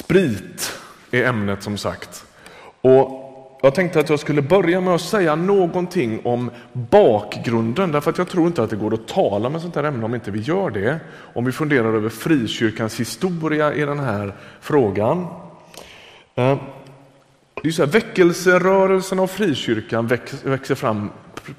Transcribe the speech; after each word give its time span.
Sprit 0.00 0.72
är 1.10 1.24
ämnet 1.24 1.62
som 1.62 1.78
sagt. 1.78 2.24
Och 2.80 3.26
jag 3.62 3.74
tänkte 3.74 4.00
att 4.00 4.08
jag 4.08 4.20
skulle 4.20 4.42
börja 4.42 4.80
med 4.80 4.94
att 4.94 5.00
säga 5.00 5.34
någonting 5.34 6.20
om 6.24 6.50
bakgrunden, 6.72 7.92
därför 7.92 8.10
att 8.10 8.18
jag 8.18 8.28
tror 8.28 8.46
inte 8.46 8.62
att 8.62 8.70
det 8.70 8.76
går 8.76 8.94
att 8.94 9.08
tala 9.08 9.48
med 9.48 9.60
sånt 9.62 9.76
här 9.76 9.84
ämne 9.84 10.04
om 10.04 10.14
inte 10.14 10.30
vi 10.30 10.40
gör 10.40 10.70
det. 10.70 11.00
Om 11.34 11.44
vi 11.44 11.52
funderar 11.52 11.94
över 11.94 12.08
frikyrkans 12.08 13.00
historia 13.00 13.74
i 13.74 13.84
den 13.84 13.98
här 13.98 14.34
frågan. 14.60 15.26
Eh, 16.34 16.58
det 17.62 17.68
är 17.68 17.72
så 17.72 17.84
här, 17.84 17.90
väckelserörelsen 17.90 19.18
och 19.18 19.30
frikyrkan 19.30 20.06
växer 20.44 20.74
fram 20.74 21.10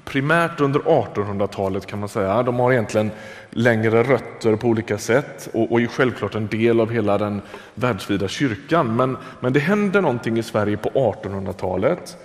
primärt 0.04 0.60
under 0.60 0.80
1800-talet 0.80 1.86
kan 1.86 1.98
man 1.98 2.08
säga. 2.08 2.42
De 2.42 2.56
har 2.56 2.72
egentligen 2.72 3.10
längre 3.50 4.02
rötter 4.02 4.56
på 4.56 4.68
olika 4.68 4.98
sätt 4.98 5.48
och, 5.52 5.72
och 5.72 5.80
är 5.80 5.86
självklart 5.86 6.34
en 6.34 6.46
del 6.46 6.80
av 6.80 6.90
hela 6.90 7.18
den 7.18 7.42
världsvida 7.74 8.28
kyrkan. 8.28 8.96
Men, 8.96 9.16
men 9.40 9.52
det 9.52 9.60
händer 9.60 10.00
någonting 10.00 10.38
i 10.38 10.42
Sverige 10.42 10.76
på 10.76 10.88
1800-talet. 10.88 12.16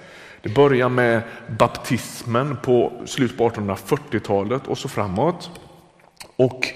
Det 0.42 0.50
börjar 0.50 0.90
med 0.90 1.22
baptismen 1.48 2.58
på 2.64 2.92
slutet 3.06 3.38
på 3.38 3.50
1840-talet 3.50 4.68
och 4.68 4.78
så 4.78 4.90
framåt. 4.90 5.52
Och 6.36 6.68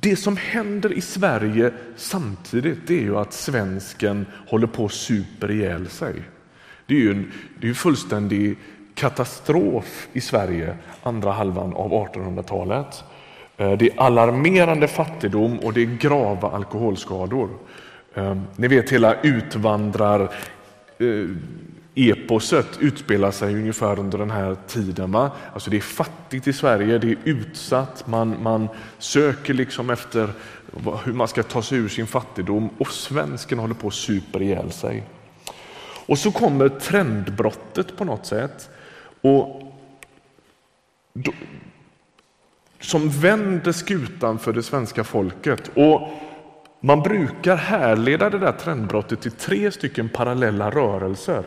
det 0.00 0.16
som 0.16 0.36
händer 0.36 0.92
i 0.92 1.00
Sverige 1.00 1.72
samtidigt 1.96 2.78
det 2.86 2.94
är 2.94 3.02
ju 3.02 3.16
att 3.16 3.32
svensken 3.32 4.26
håller 4.48 4.66
på 4.66 4.84
att 4.84 4.92
super 4.92 5.50
ihjäl 5.50 5.88
sig. 5.88 6.22
Det 6.88 6.94
är 6.94 6.98
ju 6.98 7.10
en 7.10 7.32
det 7.60 7.68
är 7.68 7.74
fullständig 7.74 8.56
katastrof 8.94 10.08
i 10.12 10.20
Sverige 10.20 10.76
andra 11.02 11.32
halvan 11.32 11.74
av 11.74 11.90
1800-talet. 11.90 13.04
Eh, 13.56 13.72
det 13.72 13.88
är 13.90 14.00
alarmerande 14.00 14.88
fattigdom 14.88 15.58
och 15.58 15.72
det 15.72 15.82
är 15.82 15.98
grava 16.00 16.50
alkoholskador. 16.50 17.48
Eh, 18.14 18.36
ni 18.56 18.68
vet 18.68 18.90
hela 18.90 19.20
utvandrar 19.22 20.20
eh, 20.98 21.28
eposet 21.94 22.78
utspelar 22.80 23.30
sig 23.30 23.54
ungefär 23.54 23.98
under 23.98 24.18
den 24.18 24.30
här 24.30 24.56
tiden. 24.66 25.12
Va? 25.12 25.30
Alltså 25.52 25.70
det 25.70 25.76
är 25.76 25.80
fattigt 25.80 26.46
i 26.46 26.52
Sverige, 26.52 26.98
det 26.98 27.10
är 27.10 27.18
utsatt, 27.24 28.06
man, 28.06 28.42
man 28.42 28.68
söker 28.98 29.54
liksom 29.54 29.90
efter 29.90 30.30
hur 31.04 31.12
man 31.12 31.28
ska 31.28 31.42
ta 31.42 31.62
sig 31.62 31.78
ur 31.78 31.88
sin 31.88 32.06
fattigdom 32.06 32.68
och 32.78 32.88
svensken 32.88 33.58
håller 33.58 33.74
på 33.74 33.88
att 33.88 33.94
super 33.94 34.42
ihjäl 34.42 34.72
sig. 34.72 35.04
Och 36.08 36.18
så 36.18 36.32
kommer 36.32 36.68
trendbrottet 36.68 37.96
på 37.96 38.04
något 38.04 38.26
sätt 38.26 38.70
och 39.20 39.62
då, 41.12 41.32
som 42.80 43.08
vänder 43.08 43.72
skutan 43.72 44.38
för 44.38 44.52
det 44.52 44.62
svenska 44.62 45.04
folket. 45.04 45.70
Och 45.74 46.08
man 46.80 47.02
brukar 47.02 47.56
härleda 47.56 48.30
det 48.30 48.38
där 48.38 48.52
trendbrottet 48.52 49.20
till 49.20 49.32
tre 49.32 49.70
stycken 49.70 50.08
parallella 50.08 50.70
rörelser. 50.70 51.44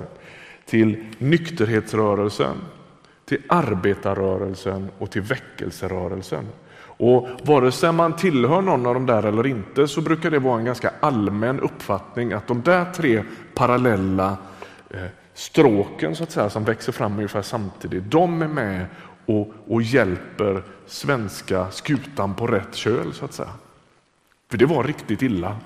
Till 0.66 1.06
nykterhetsrörelsen, 1.18 2.58
till 3.26 3.42
arbetarrörelsen 3.48 4.90
och 4.98 5.12
till 5.12 5.22
väckelserörelsen. 5.22 6.48
Och 6.84 7.28
vare 7.44 7.72
sig 7.72 7.92
man 7.92 8.16
tillhör 8.16 8.62
någon 8.62 8.86
av 8.86 8.94
de 8.94 9.06
där 9.06 9.26
eller 9.26 9.48
inte 9.48 9.88
så 9.88 10.02
brukar 10.02 10.32
det 10.32 10.40
vara 10.40 10.60
en 10.60 10.66
ganska 10.66 10.92
allmän 11.00 11.60
uppfattning 11.60 12.34
att 12.34 12.48
de 12.48 12.62
där 12.62 12.86
tre 12.86 13.24
parallella 13.54 14.38
Eh, 14.94 15.06
stråken 15.34 16.16
så 16.16 16.24
att 16.24 16.32
säga, 16.32 16.50
som 16.50 16.64
växer 16.64 16.92
fram 16.92 17.16
ungefär 17.16 17.42
samtidigt, 17.42 18.12
de 18.12 18.42
är 18.42 18.48
med 18.48 18.86
och, 19.26 19.54
och 19.68 19.82
hjälper 19.82 20.64
svenska 20.86 21.72
skutan 21.72 22.36
på 22.36 22.48
rätt 22.48 22.76
köl 22.76 23.14
så 23.14 23.26
att 23.26 23.34
säga. 23.34 23.50
För 24.50 24.58
det 24.58 24.66
var 24.66 24.84
riktigt 24.84 25.22
illa. 25.22 25.58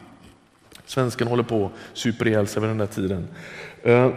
Svensken 0.85 1.27
håller 1.27 1.43
på 1.43 1.65
att 1.65 1.71
super 1.93 2.27
ihjäl 2.27 2.47
sig 2.47 2.61
vid 2.61 2.69
den 2.69 2.77
där 2.77 2.85
tiden. 2.85 3.27
Eh, 3.83 4.11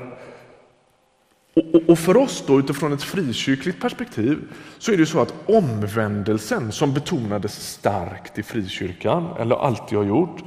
och 1.88 1.98
för 1.98 2.16
oss 2.16 2.44
då 2.46 2.58
utifrån 2.58 2.92
ett 2.92 3.02
frikyrkligt 3.02 3.80
perspektiv 3.80 4.38
så 4.78 4.92
är 4.92 4.96
det 4.96 5.06
så 5.06 5.20
att 5.20 5.34
omvändelsen 5.46 6.72
som 6.72 6.94
betonades 6.94 7.72
starkt 7.72 8.38
i 8.38 8.42
frikyrkan, 8.42 9.28
eller 9.38 9.56
alltid 9.56 9.98
har 9.98 10.04
gjort, 10.04 10.42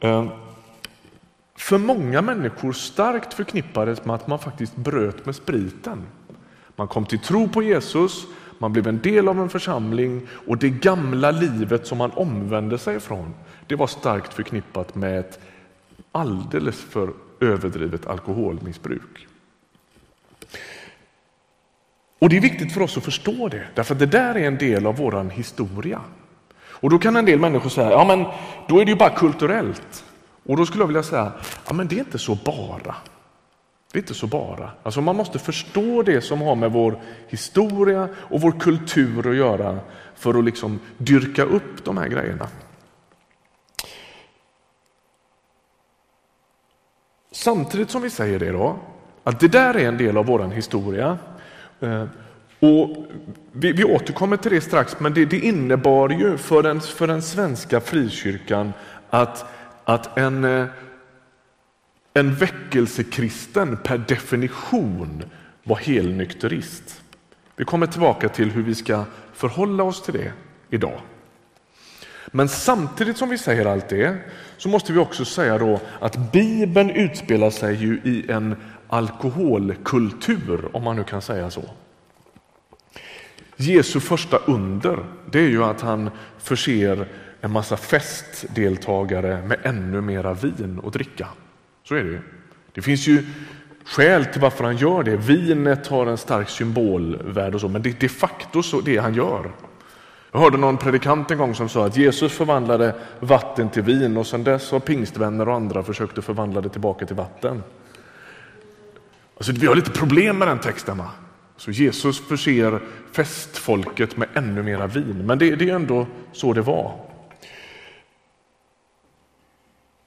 eh, 0.00 0.26
för 1.56 1.78
många 1.78 2.22
människor 2.22 2.72
starkt 2.72 3.34
förknippades 3.34 4.04
med 4.04 4.14
att 4.14 4.26
man 4.26 4.38
faktiskt 4.38 4.76
bröt 4.76 5.26
med 5.26 5.36
spriten. 5.36 6.06
Man 6.76 6.88
kom 6.88 7.06
till 7.06 7.18
tro 7.18 7.48
på 7.48 7.62
Jesus, 7.62 8.26
man 8.58 8.72
blev 8.72 8.86
en 8.86 9.00
del 9.00 9.28
av 9.28 9.40
en 9.40 9.48
församling 9.48 10.28
och 10.46 10.58
det 10.58 10.70
gamla 10.70 11.30
livet 11.30 11.86
som 11.86 11.98
man 11.98 12.10
omvände 12.10 12.78
sig 12.78 12.96
ifrån, 12.96 13.34
det 13.66 13.76
var 13.76 13.86
starkt 13.86 14.34
förknippat 14.34 14.94
med 14.94 15.20
ett 15.20 15.40
alldeles 16.12 16.80
för 16.80 17.12
överdrivet 17.40 18.06
alkoholmissbruk. 18.06 19.28
Och 22.18 22.28
Det 22.28 22.36
är 22.36 22.40
viktigt 22.40 22.72
för 22.72 22.80
oss 22.80 22.96
att 22.96 23.04
förstå 23.04 23.48
det, 23.48 23.64
därför 23.74 23.94
att 23.94 23.98
det 23.98 24.06
där 24.06 24.34
är 24.34 24.46
en 24.46 24.58
del 24.58 24.86
av 24.86 24.96
vår 24.96 25.30
historia. 25.30 26.00
Och 26.64 26.90
Då 26.90 26.98
kan 26.98 27.16
en 27.16 27.24
del 27.24 27.38
människor 27.38 27.70
säga, 27.70 27.90
ja 27.90 28.04
men 28.04 28.24
då 28.68 28.80
är 28.80 28.84
det 28.84 28.90
ju 28.90 28.96
bara 28.96 29.10
kulturellt. 29.10 30.04
Och 30.44 30.56
då 30.56 30.66
skulle 30.66 30.82
jag 30.82 30.88
vilja 30.88 31.02
säga, 31.02 31.32
ja 31.66 31.72
men 31.72 31.88
det 31.88 31.94
är 31.94 31.98
inte 31.98 32.18
så 32.18 32.34
bara. 32.34 32.94
Det 33.92 33.98
är 33.98 34.02
inte 34.02 34.14
så 34.14 34.26
bara. 34.26 34.70
Alltså 34.82 35.00
man 35.00 35.16
måste 35.16 35.38
förstå 35.38 36.02
det 36.02 36.20
som 36.20 36.40
har 36.40 36.54
med 36.54 36.72
vår 36.72 37.00
historia 37.28 38.08
och 38.16 38.40
vår 38.40 38.52
kultur 38.60 39.30
att 39.30 39.36
göra 39.36 39.78
för 40.14 40.38
att 40.38 40.44
liksom 40.44 40.80
dyrka 40.98 41.42
upp 41.42 41.84
de 41.84 41.96
här 41.96 42.08
grejerna. 42.08 42.48
Samtidigt 47.32 47.90
som 47.90 48.02
vi 48.02 48.10
säger 48.10 48.38
det 48.38 48.50
då, 48.50 48.76
att 49.24 49.40
det 49.40 49.48
där 49.48 49.74
är 49.74 49.88
en 49.88 49.98
del 49.98 50.16
av 50.16 50.26
vår 50.26 50.48
historia. 50.48 51.18
Eh, 51.80 52.04
och 52.60 53.06
vi, 53.52 53.72
vi 53.72 53.84
återkommer 53.84 54.36
till 54.36 54.50
det 54.50 54.60
strax, 54.60 55.00
men 55.00 55.14
det, 55.14 55.24
det 55.24 55.38
innebar 55.38 56.08
ju 56.08 56.36
för 56.36 56.62
den, 56.62 56.80
för 56.80 57.06
den 57.06 57.22
svenska 57.22 57.80
frikyrkan 57.80 58.72
att 59.10 59.44
att 59.84 60.18
en, 60.18 60.44
eh, 60.44 60.66
en 62.14 62.34
väckelsekristen 62.34 63.76
per 63.76 63.98
definition 63.98 65.24
var 65.64 65.76
helnykterist. 65.76 67.02
Vi 67.56 67.64
kommer 67.64 67.86
tillbaka 67.86 68.28
till 68.28 68.50
hur 68.50 68.62
vi 68.62 68.74
ska 68.74 69.04
förhålla 69.32 69.84
oss 69.84 70.02
till 70.02 70.14
det 70.14 70.32
idag. 70.70 71.00
Men 72.26 72.48
samtidigt 72.48 73.16
som 73.16 73.28
vi 73.28 73.38
säger 73.38 73.66
allt 73.66 73.88
det 73.88 74.16
så 74.56 74.68
måste 74.68 74.92
vi 74.92 74.98
också 74.98 75.24
säga 75.24 75.58
då 75.58 75.80
att 76.00 76.32
Bibeln 76.32 76.90
utspelar 76.90 77.50
sig 77.50 77.74
ju 77.74 78.00
i 78.04 78.30
en 78.30 78.56
alkoholkultur, 78.88 80.76
om 80.76 80.82
man 80.82 80.96
nu 80.96 81.04
kan 81.04 81.22
säga 81.22 81.50
så. 81.50 81.64
Jesu 83.56 84.00
första 84.00 84.36
under, 84.36 84.98
det 85.30 85.38
är 85.38 85.48
ju 85.48 85.64
att 85.64 85.80
han 85.80 86.10
förser 86.38 87.08
en 87.44 87.52
massa 87.52 87.76
festdeltagare 87.76 89.42
med 89.46 89.58
ännu 89.62 90.00
mera 90.00 90.34
vin 90.34 90.80
att 90.84 90.92
dricka. 90.92 91.28
Så 91.84 91.94
är 91.94 92.04
det 92.04 92.10
ju. 92.10 92.20
Det 92.72 92.82
finns 92.82 93.06
ju 93.06 93.26
skäl 93.84 94.24
till 94.24 94.40
varför 94.40 94.64
han 94.64 94.76
gör 94.76 95.02
det. 95.02 95.16
Vinet 95.16 95.86
har 95.86 96.06
en 96.06 96.18
stark 96.18 96.48
symbolvärde 96.48 97.54
och 97.54 97.60
så, 97.60 97.68
men 97.68 97.82
det 97.82 97.90
är 97.90 98.00
de 98.00 98.08
facto 98.08 98.62
så 98.62 98.80
det 98.80 98.96
han 98.96 99.14
gör. 99.14 99.50
Jag 100.32 100.40
hörde 100.40 100.58
någon 100.58 100.76
predikant 100.76 101.30
en 101.30 101.38
gång 101.38 101.54
som 101.54 101.68
sa 101.68 101.86
att 101.86 101.96
Jesus 101.96 102.32
förvandlade 102.32 102.94
vatten 103.20 103.68
till 103.68 103.82
vin 103.82 104.16
och 104.16 104.26
sedan 104.26 104.44
dess 104.44 104.70
har 104.70 104.80
pingstvänner 104.80 105.48
och 105.48 105.54
andra 105.54 105.82
försökt 105.82 106.18
att 106.18 106.24
förvandla 106.24 106.60
det 106.60 106.68
tillbaka 106.68 107.06
till 107.06 107.16
vatten. 107.16 107.62
Alltså, 109.36 109.52
vi 109.52 109.66
har 109.66 109.74
lite 109.74 109.90
problem 109.90 110.38
med 110.38 110.48
den 110.48 110.58
texten. 110.58 110.98
Va? 110.98 111.10
Så 111.56 111.70
Jesus 111.70 112.28
förser 112.28 112.80
festfolket 113.12 114.16
med 114.16 114.28
ännu 114.34 114.62
mera 114.62 114.86
vin, 114.86 115.26
men 115.26 115.38
det, 115.38 115.56
det 115.56 115.70
är 115.70 115.74
ändå 115.74 116.06
så 116.32 116.52
det 116.52 116.62
var. 116.62 117.11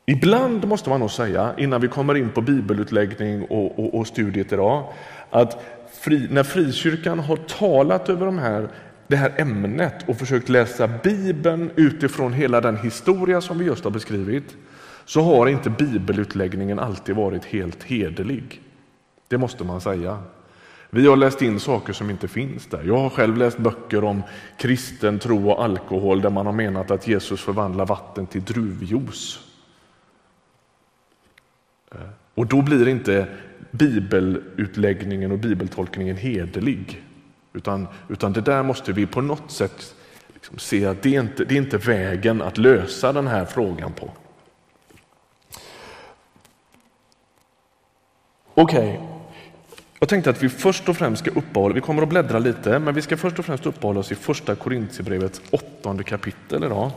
Ibland 0.06 0.68
måste 0.68 0.90
man 0.90 1.00
nog 1.00 1.12
säga, 1.12 1.54
innan 1.58 1.82
vi 1.82 1.88
kommer 1.88 2.16
in 2.16 2.30
på 2.30 2.42
bibelutläggning 2.42 3.44
och, 3.44 3.80
och, 3.80 4.00
och 4.00 4.08
studiet 4.08 4.54
idag, 4.54 4.94
att 5.30 5.64
fri, 6.02 6.28
när 6.32 6.44
frikyrkan 6.44 7.20
har 7.20 7.36
talat 7.38 8.10
över 8.10 8.26
de 8.26 8.38
här, 8.38 8.70
det 9.08 9.16
här 9.16 9.34
ämnet 9.38 10.10
och 10.10 10.18
försökt 10.18 10.50
läsa 10.50 10.88
Bibeln 10.88 11.72
utifrån 11.76 12.34
hela 12.34 12.62
den 12.62 12.78
historia 12.78 13.42
som 13.42 13.58
vi 13.58 13.66
just 13.66 13.84
har 13.84 13.92
beskrivit, 13.92 14.56
så 15.06 15.22
har 15.22 15.48
inte 15.48 15.70
bibelutläggningen 15.70 16.80
alltid 16.80 17.16
varit 17.16 17.46
helt 17.46 17.84
hederlig. 17.84 18.62
Det 19.28 19.38
måste 19.38 19.64
man 19.64 19.82
säga. 19.82 20.18
Vi 20.90 21.08
har 21.08 21.16
läst 21.16 21.42
in 21.42 21.60
saker 21.60 21.94
som 21.94 22.10
inte 22.10 22.28
finns 22.28 22.66
där. 22.66 22.84
Jag 22.84 22.98
har 22.98 23.10
själv 23.10 23.38
läst 23.38 23.58
böcker 23.58 24.04
om 24.04 24.24
kristen 24.58 25.20
tro 25.20 25.50
och 25.50 25.64
alkohol 25.64 26.22
där 26.22 26.30
man 26.30 26.46
har 26.46 26.54
menat 26.54 26.92
att 26.92 27.08
Jesus 27.08 27.42
förvandlar 27.42 27.86
vatten 27.86 28.28
till 28.28 28.44
druvjuice. 28.44 29.45
Eh, 31.92 31.98
och 32.36 32.48
då 32.48 32.62
blir 32.62 32.88
inte 32.88 33.28
bibelutläggningen 33.72 35.32
och 35.32 35.40
bibeltolkningen 35.40 36.18
hederlig. 36.18 37.04
Utan, 37.54 37.88
utan 38.10 38.34
det 38.34 38.42
där 38.42 38.64
måste 38.64 38.94
vi 38.94 39.06
på 39.06 39.22
något 39.22 39.52
sätt 39.52 39.96
liksom 40.34 40.58
se 40.58 40.86
att 40.86 41.02
det 41.02 41.16
är, 41.16 41.20
inte, 41.20 41.46
det 41.46 41.56
är 41.56 41.58
inte 41.58 41.78
vägen 41.78 42.42
att 42.42 42.58
lösa 42.58 43.14
den 43.14 43.28
här 43.28 43.46
frågan 43.46 43.94
på. 43.94 44.12
Okej, 48.54 48.90
okay. 48.90 49.08
jag 50.00 50.10
tänkte 50.10 50.30
att 50.30 50.44
vi 50.44 50.50
först 50.50 50.90
och 50.90 50.98
främst 50.98 51.22
ska 51.22 51.32
uppehålla, 51.32 51.76
vi 51.76 51.82
kommer 51.82 52.04
att 52.04 52.10
bläddra 52.10 52.40
lite, 52.40 52.80
men 52.80 52.96
vi 52.96 53.02
ska 53.02 53.18
först 53.18 53.40
och 53.40 53.46
främst 53.46 53.66
uppehålla 53.66 54.00
oss 54.00 54.12
i 54.12 54.16
första 54.16 54.56
Korintierbrevets 54.56 55.42
åttonde 55.52 56.04
kapitel 56.04 56.64
idag. 56.64 56.92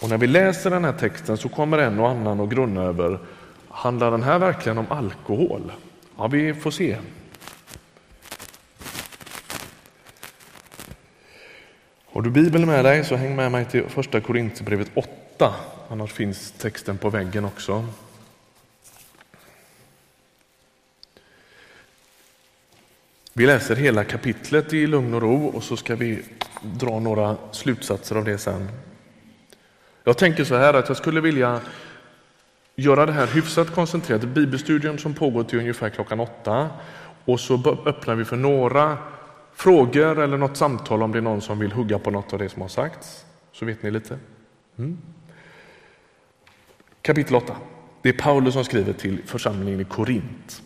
Och 0.00 0.08
när 0.08 0.18
vi 0.18 0.26
läser 0.26 0.70
den 0.70 0.84
här 0.84 0.92
texten 0.92 1.36
så 1.36 1.48
kommer 1.48 1.78
en 1.78 2.00
och 2.00 2.08
annan 2.08 2.40
att 2.40 2.48
grunna 2.48 2.82
över, 2.82 3.18
handlar 3.68 4.10
den 4.10 4.22
här 4.22 4.38
verkligen 4.38 4.78
om 4.78 4.86
alkohol? 4.88 5.72
Ja, 6.16 6.26
vi 6.26 6.54
får 6.54 6.70
se. 6.70 6.96
Har 12.12 12.22
du 12.22 12.30
Bibeln 12.30 12.66
med 12.66 12.84
dig 12.84 13.04
så 13.04 13.16
häng 13.16 13.36
med 13.36 13.52
mig 13.52 13.64
till 13.64 13.88
första 13.88 14.20
Korintierbrevet 14.20 14.90
8, 14.94 15.54
annars 15.88 16.12
finns 16.12 16.52
texten 16.52 16.98
på 16.98 17.10
väggen 17.10 17.44
också. 17.44 17.84
Vi 23.32 23.46
läser 23.46 23.76
hela 23.76 24.04
kapitlet 24.04 24.72
i 24.72 24.86
lugn 24.86 25.14
och 25.14 25.22
ro 25.22 25.46
och 25.46 25.62
så 25.62 25.76
ska 25.76 25.96
vi 25.96 26.22
dra 26.62 27.00
några 27.00 27.36
slutsatser 27.52 28.16
av 28.16 28.24
det 28.24 28.38
sen. 28.38 28.68
Jag 30.04 30.18
tänker 30.18 30.44
så 30.44 30.56
här 30.56 30.74
att 30.74 30.88
jag 30.88 30.96
skulle 30.96 31.20
vilja 31.20 31.60
göra 32.76 33.06
det 33.06 33.12
här 33.12 33.26
hyfsat 33.26 33.70
koncentrerat. 33.70 34.22
Bibelstudion 34.22 34.98
som 34.98 35.14
pågår 35.14 35.44
till 35.44 35.58
ungefär 35.58 35.90
klockan 35.90 36.20
åtta 36.20 36.68
och 37.24 37.40
så 37.40 37.78
öppnar 37.86 38.14
vi 38.14 38.24
för 38.24 38.36
några 38.36 38.98
frågor 39.54 40.18
eller 40.18 40.36
något 40.36 40.56
samtal 40.56 41.02
om 41.02 41.12
det 41.12 41.18
är 41.18 41.22
någon 41.22 41.40
som 41.40 41.58
vill 41.58 41.72
hugga 41.72 41.98
på 41.98 42.10
något 42.10 42.32
av 42.32 42.38
det 42.38 42.48
som 42.48 42.62
har 42.62 42.68
sagts. 42.68 43.24
Så 43.52 43.64
vet 43.64 43.82
ni 43.82 43.90
lite. 43.90 44.18
Mm. 44.78 44.98
Kapitel 47.02 47.36
8. 47.36 47.56
Det 48.02 48.08
är 48.08 48.12
Paulus 48.12 48.54
som 48.54 48.64
skriver 48.64 48.92
till 48.92 49.22
församlingen 49.26 49.80
i 49.80 49.84
Korint. 49.84 50.62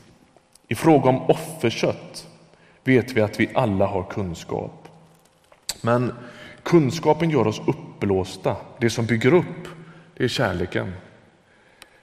I 0.68 0.74
fråga 0.74 1.08
om 1.08 1.22
offerkött 1.22 2.28
vet 2.84 3.12
vi 3.12 3.20
att 3.20 3.40
vi 3.40 3.50
alla 3.54 3.86
har 3.86 4.02
kunskap. 4.02 4.88
Men 5.80 6.12
kunskapen 6.62 7.30
gör 7.30 7.46
oss 7.46 7.60
uppblåsta. 8.04 8.56
Det 8.80 8.90
som 8.90 9.06
bygger 9.06 9.34
upp, 9.34 9.68
det 10.16 10.24
är 10.24 10.28
kärleken. 10.28 10.92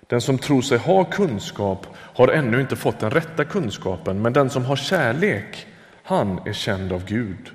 Den 0.08 0.22
som 0.22 0.38
tror 0.38 0.62
sig 0.62 0.78
ha 0.78 1.04
kunskap 1.04 1.88
har 1.96 2.28
ännu 2.28 2.62
inte 2.62 2.76
fått 2.76 3.00
den 3.00 3.12
rätta 3.12 3.46
kunskapen, 3.46 4.22
men 4.22 4.34
den 4.34 4.50
som 4.50 4.66
har 4.66 4.76
kärlek, 4.76 5.68
han 6.04 6.40
är 6.46 6.54
känd 6.54 6.92
av 6.92 7.06
Gud. 7.06 7.52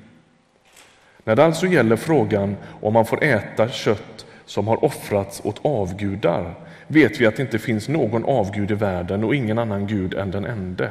När 1.24 1.36
det 1.36 1.44
alltså 1.44 1.66
gäller 1.66 1.96
frågan 1.96 2.56
om 2.80 2.92
man 2.92 3.06
får 3.06 3.24
äta 3.24 3.68
kött 3.68 4.26
som 4.44 4.68
har 4.68 4.84
offrats 4.84 5.40
åt 5.44 5.60
avgudar 5.64 6.54
vet 6.86 7.20
vi 7.20 7.26
att 7.26 7.36
det 7.36 7.42
inte 7.42 7.58
finns 7.58 7.88
någon 7.88 8.24
avgud 8.24 8.70
i 8.70 8.74
världen 8.74 9.24
och 9.24 9.34
ingen 9.34 9.58
annan 9.58 9.86
gud 9.86 10.14
än 10.14 10.30
den 10.30 10.44
ende. 10.44 10.90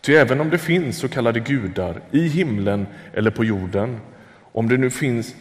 Ty 0.00 0.14
även 0.14 0.40
om 0.40 0.50
det 0.50 0.58
finns 0.58 0.98
så 0.98 1.08
kallade 1.08 1.40
gudar 1.40 2.00
i 2.10 2.28
himlen 2.28 2.86
eller 3.14 3.30
på 3.30 3.44
jorden, 3.44 4.00
om 4.52 4.68
det 4.68 4.76
nu 4.76 4.90
finns, 4.90 5.34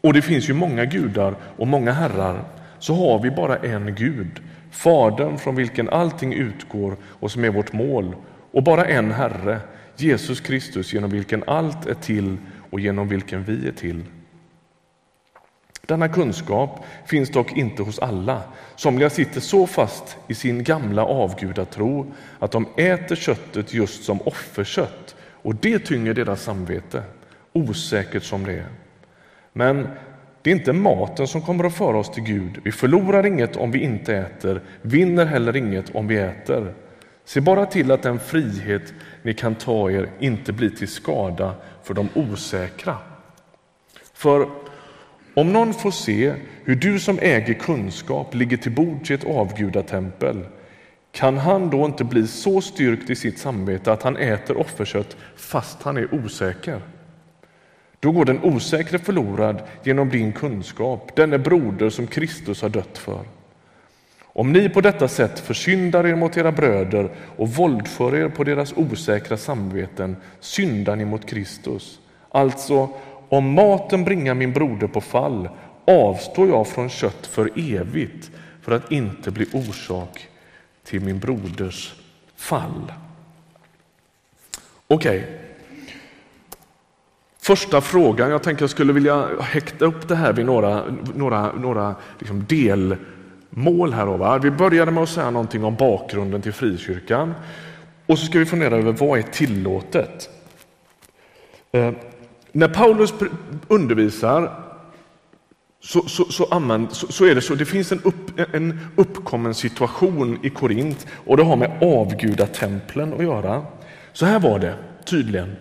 och 0.00 0.12
det 0.12 0.22
finns 0.22 0.48
ju 0.48 0.52
många 0.52 0.84
gudar 0.84 1.34
och 1.56 1.66
många 1.66 1.92
herrar, 1.92 2.44
så 2.78 2.94
har 2.94 3.22
vi 3.22 3.30
bara 3.30 3.56
en 3.56 3.94
Gud, 3.94 4.40
Fadern 4.70 5.38
från 5.38 5.56
vilken 5.56 5.88
allting 5.88 6.32
utgår 6.32 6.96
och 7.04 7.30
som 7.30 7.44
är 7.44 7.50
vårt 7.50 7.72
mål, 7.72 8.16
och 8.52 8.62
bara 8.62 8.84
en 8.84 9.10
Herre, 9.10 9.60
Jesus 9.96 10.40
Kristus 10.40 10.92
genom 10.92 11.10
vilken 11.10 11.44
allt 11.46 11.86
är 11.86 11.94
till 11.94 12.36
och 12.70 12.80
genom 12.80 13.08
vilken 13.08 13.44
vi 13.44 13.68
är 13.68 13.72
till. 13.72 14.04
Denna 15.86 16.08
kunskap 16.08 16.84
finns 17.06 17.30
dock 17.30 17.56
inte 17.56 17.82
hos 17.82 17.98
alla. 17.98 18.42
Somliga 18.76 19.10
sitter 19.10 19.40
så 19.40 19.66
fast 19.66 20.16
i 20.28 20.34
sin 20.34 20.64
gamla 20.64 21.04
avgudatro 21.04 22.12
att 22.38 22.50
de 22.50 22.66
äter 22.76 23.16
köttet 23.16 23.74
just 23.74 24.04
som 24.04 24.20
offerkött 24.20 25.16
och 25.20 25.54
det 25.54 25.78
tynger 25.78 26.14
deras 26.14 26.42
samvete, 26.42 27.02
osäkert 27.52 28.22
som 28.22 28.44
det 28.44 28.52
är. 28.52 28.66
Men 29.58 29.88
det 30.42 30.50
är 30.50 30.54
inte 30.54 30.72
maten 30.72 31.28
som 31.28 31.42
kommer 31.42 31.64
att 31.64 31.74
föra 31.74 31.96
oss 31.98 32.10
till 32.10 32.22
Gud. 32.22 32.60
Vi 32.64 32.72
förlorar 32.72 33.26
inget 33.26 33.56
om 33.56 33.70
vi 33.70 33.78
inte 33.78 34.14
äter, 34.14 34.60
vinner 34.82 35.26
heller 35.26 35.56
inget 35.56 35.94
om 35.94 36.06
vi 36.06 36.18
äter. 36.18 36.74
Se 37.24 37.40
bara 37.40 37.66
till 37.66 37.90
att 37.90 38.02
den 38.02 38.18
frihet 38.18 38.94
ni 39.22 39.34
kan 39.34 39.54
ta 39.54 39.90
er 39.90 40.10
inte 40.18 40.52
blir 40.52 40.70
till 40.70 40.88
skada 40.88 41.54
för 41.82 41.94
de 41.94 42.08
osäkra. 42.14 42.96
För 44.14 44.48
om 45.34 45.52
någon 45.52 45.74
får 45.74 45.90
se 45.90 46.34
hur 46.64 46.74
du 46.74 47.00
som 47.00 47.18
äger 47.18 47.54
kunskap 47.54 48.34
ligger 48.34 48.56
till 48.56 48.72
bords 48.72 49.10
i 49.10 49.14
ett 49.14 49.26
avgudatempel, 49.26 50.44
kan 51.12 51.38
han 51.38 51.70
då 51.70 51.84
inte 51.84 52.04
bli 52.04 52.26
så 52.26 52.60
styrkt 52.60 53.10
i 53.10 53.16
sitt 53.16 53.38
samvete 53.38 53.92
att 53.92 54.02
han 54.02 54.16
äter 54.16 54.56
offerkött 54.56 55.16
fast 55.36 55.82
han 55.82 55.96
är 55.96 56.14
osäker? 56.14 56.80
Då 58.00 58.12
går 58.12 58.24
den 58.24 58.44
osäkre 58.44 58.98
förlorad 58.98 59.62
genom 59.82 60.08
din 60.08 60.32
kunskap, 60.32 61.16
denne 61.16 61.38
broder 61.38 61.90
som 61.90 62.06
Kristus 62.06 62.62
har 62.62 62.68
dött 62.68 62.98
för. 62.98 63.24
Om 64.22 64.52
ni 64.52 64.68
på 64.68 64.80
detta 64.80 65.08
sätt 65.08 65.38
försyndar 65.40 66.06
er 66.06 66.14
mot 66.14 66.36
era 66.36 66.52
bröder 66.52 67.10
och 67.36 67.48
våldför 67.48 68.16
er 68.16 68.28
på 68.28 68.44
deras 68.44 68.72
osäkra 68.76 69.36
samveten 69.36 70.16
syndar 70.40 70.96
ni 70.96 71.04
mot 71.04 71.26
Kristus. 71.26 72.00
Alltså, 72.28 72.88
om 73.28 73.52
maten 73.52 74.04
bringar 74.04 74.34
min 74.34 74.52
broder 74.52 74.86
på 74.86 75.00
fall 75.00 75.48
avstår 75.84 76.48
jag 76.48 76.66
från 76.66 76.88
kött 76.88 77.26
för 77.26 77.50
evigt 77.56 78.30
för 78.62 78.72
att 78.72 78.92
inte 78.92 79.30
bli 79.30 79.46
orsak 79.52 80.28
till 80.84 81.00
min 81.00 81.18
broders 81.18 81.94
fall. 82.36 82.92
Okej. 84.86 85.18
Okay. 85.18 85.47
Första 87.48 87.80
frågan, 87.80 88.30
jag 88.30 88.42
tänker 88.42 88.62
jag 88.62 88.70
skulle 88.70 88.92
vilja 88.92 89.28
häkta 89.40 89.84
upp 89.84 90.08
det 90.08 90.16
här 90.16 90.32
vid 90.32 90.46
några, 90.46 90.82
några, 91.14 91.52
några 91.52 91.94
liksom 92.18 92.44
delmål. 92.48 93.92
här. 93.92 94.06
va? 94.06 94.38
Vi 94.38 94.50
började 94.50 94.90
med 94.90 95.02
att 95.02 95.08
säga 95.08 95.30
någonting 95.30 95.64
om 95.64 95.74
bakgrunden 95.74 96.42
till 96.42 96.52
frikyrkan 96.52 97.34
och 98.06 98.18
så 98.18 98.26
ska 98.26 98.38
vi 98.38 98.46
fundera 98.46 98.76
över 98.76 98.92
vad 98.92 99.18
är 99.18 99.22
tillåtet? 99.22 100.30
Eh, 101.72 101.92
när 102.52 102.68
Paulus 102.68 103.14
undervisar 103.68 104.64
så, 105.80 106.08
så, 106.08 106.24
så, 106.24 106.44
använd, 106.44 106.92
så, 106.92 107.12
så, 107.12 107.24
är 107.24 107.34
det 107.34 107.40
så, 107.40 107.54
det 107.54 107.64
finns 107.64 107.92
en, 107.92 108.00
upp, 108.02 108.54
en 108.54 108.80
uppkommen 108.96 109.54
situation 109.54 110.38
i 110.42 110.50
Korint 110.50 111.06
och 111.26 111.36
det 111.36 111.42
har 111.42 111.56
med 111.56 111.78
avgudatemplen 111.82 113.14
att 113.14 113.22
göra. 113.24 113.66
Så 114.12 114.26
här 114.26 114.40
var 114.40 114.58
det 114.58 114.74
tydligen, 115.04 115.56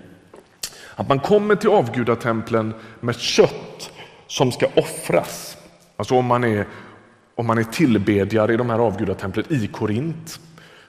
att 0.97 1.09
man 1.09 1.19
kommer 1.19 1.55
till 1.55 1.69
avgudatemplen 1.69 2.73
med 2.99 3.15
kött 3.15 3.91
som 4.27 4.51
ska 4.51 4.67
offras. 4.75 5.57
Alltså 5.97 6.15
om 6.15 6.25
man 6.25 6.43
är 6.43 6.65
om 7.35 7.45
man 7.45 7.57
är 7.57 7.63
tillbedjare 7.63 8.53
i 8.53 8.57
de 8.57 8.69
här 8.69 8.79
avgudatemplen 8.79 9.45
i 9.49 9.67
Korint. 9.67 10.39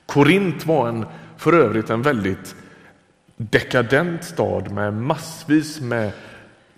Korint 0.06 0.66
var 0.66 0.88
en, 0.88 1.06
för 1.36 1.52
övrigt 1.52 1.90
en 1.90 2.02
väldigt 2.02 2.54
dekadent 3.36 4.24
stad 4.24 4.72
med 4.72 4.94
massvis 4.94 5.80
med 5.80 6.12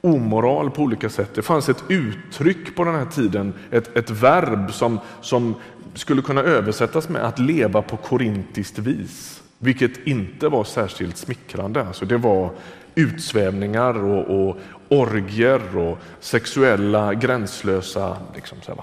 omoral 0.00 0.70
på 0.70 0.82
olika 0.82 1.08
sätt. 1.08 1.30
Det 1.34 1.42
fanns 1.42 1.68
ett 1.68 1.84
uttryck 1.88 2.76
på 2.76 2.84
den 2.84 2.94
här 2.94 3.04
tiden, 3.04 3.54
ett, 3.70 3.96
ett 3.96 4.10
verb 4.10 4.72
som, 4.72 5.00
som 5.20 5.54
skulle 5.94 6.22
kunna 6.22 6.40
översättas 6.42 7.08
med 7.08 7.22
att 7.22 7.38
leva 7.38 7.82
på 7.82 7.96
korintiskt 7.96 8.78
vis, 8.78 9.42
vilket 9.58 10.06
inte 10.06 10.49
var 10.49 10.64
särskilt 10.64 11.16
smickrande. 11.16 11.87
Alltså 11.87 12.04
det 12.04 12.16
var 12.16 12.50
utsvävningar 12.94 14.04
och, 14.04 14.49
och 14.49 14.56
orgier 14.88 15.76
och 15.76 15.99
sexuella 16.20 17.14
gränslösa 17.14 18.16
liksom 18.35 18.59
så 18.62 18.73
här, 18.75 18.82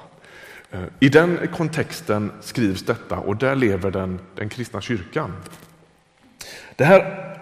eh, 0.72 0.88
I 1.00 1.10
den 1.10 1.48
kontexten 1.56 2.32
skrivs 2.42 2.84
detta 2.84 3.18
och 3.18 3.36
där 3.36 3.56
lever 3.56 3.92
den, 3.92 4.20
den 4.36 4.50
kristna 4.50 4.82
kyrkan. 4.82 5.34
Det 6.76 6.86
här 6.86 7.34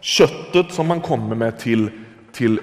köttet 0.00 0.72
som 0.72 0.86
man 0.86 1.00
kommer 1.00 1.36
med 1.36 1.58
till, 1.58 1.90
till 2.32 2.60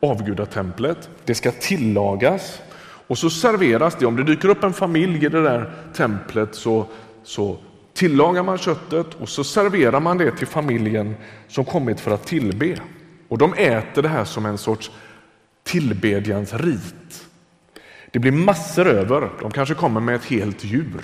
avgudatemplet, 0.00 1.08
det 1.24 1.34
ska 1.34 1.50
tillagas 1.50 2.62
och 3.06 3.18
så 3.18 3.30
serveras 3.30 3.96
det. 3.98 4.06
Om 4.06 4.16
det 4.16 4.24
dyker 4.24 4.48
upp 4.48 4.64
en 4.64 4.72
familj 4.72 5.26
i 5.26 5.28
det 5.28 5.42
där 5.42 5.72
templet 5.94 6.54
så, 6.54 6.86
så 7.24 7.58
tillagar 7.94 8.42
man 8.42 8.58
köttet 8.58 9.14
och 9.14 9.28
så 9.28 9.44
serverar 9.44 10.00
man 10.00 10.18
det 10.18 10.30
till 10.30 10.46
familjen 10.46 11.14
som 11.48 11.64
kommit 11.64 12.00
för 12.00 12.10
att 12.10 12.26
tillbe. 12.26 12.80
Och 13.28 13.38
de 13.38 13.54
äter 13.54 14.02
det 14.02 14.08
här 14.08 14.24
som 14.24 14.46
en 14.46 14.58
sorts 14.58 14.90
tillbedjans 15.62 16.52
rit. 16.52 17.26
Det 18.10 18.18
blir 18.18 18.32
massor 18.32 18.86
över. 18.86 19.30
De 19.40 19.50
kanske 19.50 19.74
kommer 19.74 20.00
med 20.00 20.14
ett 20.14 20.24
helt 20.24 20.64
djur. 20.64 21.00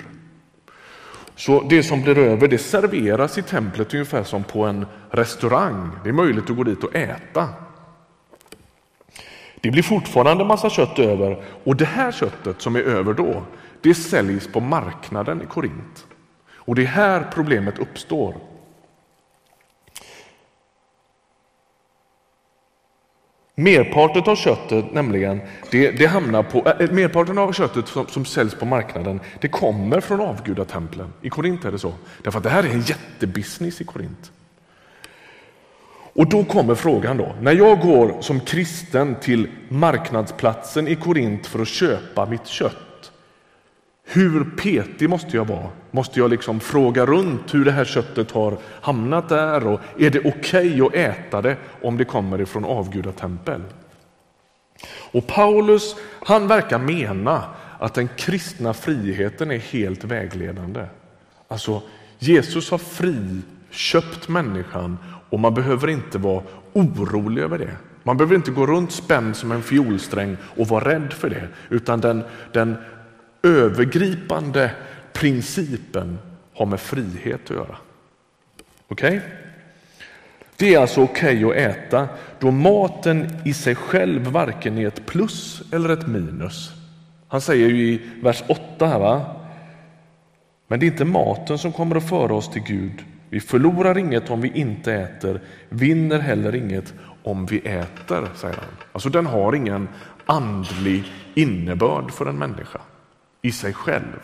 Så 1.35 1.61
det 1.69 1.83
som 1.83 2.01
blir 2.01 2.17
över 2.17 2.47
det 2.47 2.57
serveras 2.57 3.37
i 3.37 3.41
templet 3.41 3.93
ungefär 3.93 4.23
som 4.23 4.43
på 4.43 4.63
en 4.63 4.85
restaurang. 5.09 5.89
Det 6.03 6.09
är 6.09 6.13
möjligt 6.13 6.49
att 6.49 6.55
gå 6.55 6.63
dit 6.63 6.83
och 6.83 6.95
äta. 6.95 7.49
Det 9.61 9.71
blir 9.71 9.83
fortfarande 9.83 10.45
massa 10.45 10.69
kött 10.69 10.99
över 10.99 11.43
och 11.63 11.75
det 11.75 11.85
här 11.85 12.11
köttet 12.11 12.61
som 12.61 12.75
är 12.75 12.79
över 12.79 13.13
då, 13.13 13.43
det 13.81 13.95
säljs 13.95 14.47
på 14.47 14.59
marknaden 14.59 15.41
i 15.41 15.45
Korint. 15.45 16.05
Och 16.65 16.75
det 16.75 16.81
är 16.81 16.85
här 16.85 17.27
problemet 17.33 17.79
uppstår. 17.79 18.35
Merparten 23.55 24.23
av 24.31 24.35
köttet, 24.35 24.93
nämligen, 24.93 25.41
det, 25.71 25.91
det 25.91 26.05
hamnar 26.05 26.43
på, 26.43 26.69
äh, 26.79 26.91
merparten 26.91 27.37
av 27.37 27.51
köttet 27.51 27.87
som, 27.87 28.07
som 28.07 28.25
säljs 28.25 28.55
på 28.55 28.65
marknaden, 28.65 29.19
det 29.41 29.47
kommer 29.47 29.99
från 29.99 30.21
avgudatemplen. 30.21 31.13
I 31.21 31.29
Korint 31.29 31.65
är 31.65 31.71
det 31.71 31.79
så. 31.79 31.93
Därför 32.23 32.37
att 32.37 32.43
det 32.43 32.49
här 32.49 32.63
är 32.63 32.69
en 32.69 32.81
jättebusiness 32.81 33.81
i 33.81 33.83
Korint. 33.83 34.31
Och 36.13 36.29
då 36.29 36.43
kommer 36.43 36.75
frågan 36.75 37.17
då, 37.17 37.35
när 37.41 37.51
jag 37.51 37.79
går 37.79 38.21
som 38.21 38.39
kristen 38.39 39.15
till 39.15 39.49
marknadsplatsen 39.69 40.87
i 40.87 40.95
Korint 40.95 41.47
för 41.47 41.59
att 41.59 41.67
köpa 41.67 42.25
mitt 42.25 42.47
kött, 42.47 42.77
hur 44.13 44.43
petig 44.43 45.09
måste 45.09 45.37
jag 45.37 45.47
vara? 45.47 45.69
Måste 45.91 46.19
jag 46.19 46.29
liksom 46.29 46.59
fråga 46.59 47.05
runt 47.05 47.53
hur 47.53 47.65
det 47.65 47.71
här 47.71 47.85
köttet 47.85 48.31
har 48.31 48.57
hamnat 48.81 49.29
där 49.29 49.67
och 49.67 49.79
är 49.97 50.09
det 50.09 50.19
okej 50.19 50.81
okay 50.81 50.81
att 50.81 51.17
äta 51.17 51.41
det 51.41 51.57
om 51.81 51.97
det 51.97 52.05
kommer 52.05 52.41
ifrån 52.41 52.65
avgudatempel? 52.65 53.61
Och 55.11 55.27
Paulus, 55.27 55.95
han 56.25 56.47
verkar 56.47 56.79
mena 56.79 57.43
att 57.79 57.93
den 57.93 58.09
kristna 58.17 58.73
friheten 58.73 59.51
är 59.51 59.57
helt 59.57 60.03
vägledande. 60.03 60.85
Alltså, 61.47 61.81
Jesus 62.19 62.71
har 62.71 62.77
friköpt 62.77 64.27
människan 64.27 64.97
och 65.29 65.39
man 65.39 65.53
behöver 65.53 65.87
inte 65.87 66.17
vara 66.17 66.43
orolig 66.73 67.41
över 67.41 67.57
det. 67.57 67.75
Man 68.03 68.17
behöver 68.17 68.35
inte 68.35 68.51
gå 68.51 68.65
runt 68.65 68.91
spänd 68.91 69.35
som 69.35 69.51
en 69.51 69.63
fiolsträng 69.63 70.37
och 70.43 70.67
vara 70.67 70.89
rädd 70.89 71.13
för 71.13 71.29
det, 71.29 71.47
utan 71.69 72.01
den, 72.01 72.23
den 72.51 72.77
övergripande 73.43 74.71
principen 75.13 76.19
har 76.53 76.65
med 76.65 76.79
frihet 76.79 77.41
att 77.43 77.49
göra. 77.49 77.75
Okej? 78.87 79.17
Okay? 79.17 79.29
Det 80.57 80.75
är 80.75 80.79
alltså 80.79 81.01
okej 81.01 81.45
okay 81.45 81.65
att 81.65 81.77
äta 81.77 82.07
då 82.39 82.51
maten 82.51 83.37
i 83.45 83.53
sig 83.53 83.75
själv 83.75 84.27
varken 84.27 84.77
är 84.77 84.87
ett 84.87 85.05
plus 85.05 85.61
eller 85.71 85.89
ett 85.89 86.07
minus. 86.07 86.71
Han 87.27 87.41
säger 87.41 87.69
ju 87.69 87.83
i 87.83 88.01
vers 88.21 88.43
8 88.47 88.87
här, 88.87 88.99
va? 88.99 89.35
men 90.67 90.79
det 90.79 90.85
är 90.85 90.91
inte 90.91 91.05
maten 91.05 91.57
som 91.57 91.71
kommer 91.71 91.95
att 91.95 92.09
föra 92.09 92.33
oss 92.33 92.49
till 92.49 92.61
Gud. 92.61 93.05
Vi 93.29 93.39
förlorar 93.39 93.97
inget 93.97 94.29
om 94.29 94.41
vi 94.41 94.51
inte 94.55 94.93
äter, 94.93 95.41
vinner 95.69 96.19
heller 96.19 96.55
inget 96.55 96.93
om 97.23 97.45
vi 97.45 97.57
äter, 97.57 98.27
säger 98.35 98.55
han. 98.55 98.65
Alltså 98.91 99.09
den 99.09 99.25
har 99.25 99.55
ingen 99.55 99.87
andlig 100.25 101.03
innebörd 101.33 102.11
för 102.11 102.25
en 102.25 102.37
människa 102.37 102.81
i 103.41 103.51
sig 103.51 103.73
själv. 103.73 104.19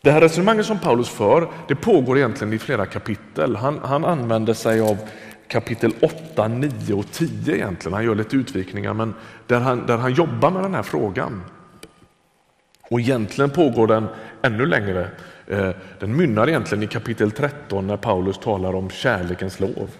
Det 0.00 0.10
här 0.10 0.20
resonemanget 0.20 0.66
som 0.66 0.78
Paulus 0.78 1.08
för, 1.08 1.48
det 1.68 1.74
pågår 1.74 2.18
egentligen 2.18 2.52
i 2.52 2.58
flera 2.58 2.86
kapitel. 2.86 3.56
Han, 3.56 3.78
han 3.78 4.04
använder 4.04 4.54
sig 4.54 4.80
av 4.80 4.98
kapitel 5.48 5.92
8, 6.02 6.48
9 6.48 6.94
och 6.94 7.12
10 7.12 7.54
egentligen. 7.54 7.94
Han 7.94 8.04
gör 8.04 8.14
lite 8.14 8.36
utvikningar, 8.36 8.94
men 8.94 9.14
där 9.46 9.60
han, 9.60 9.86
där 9.86 9.96
han 9.96 10.14
jobbar 10.14 10.50
med 10.50 10.62
den 10.62 10.74
här 10.74 10.82
frågan. 10.82 11.42
Och 12.90 13.00
egentligen 13.00 13.50
pågår 13.50 13.86
den 13.86 14.06
ännu 14.42 14.66
längre. 14.66 15.10
Eh, 15.46 15.70
den 16.00 16.16
mynnar 16.16 16.48
egentligen 16.48 16.84
i 16.84 16.86
kapitel 16.86 17.30
13 17.30 17.86
när 17.86 17.96
Paulus 17.96 18.38
talar 18.38 18.74
om 18.74 18.90
kärlekens 18.90 19.60
lov. 19.60 19.90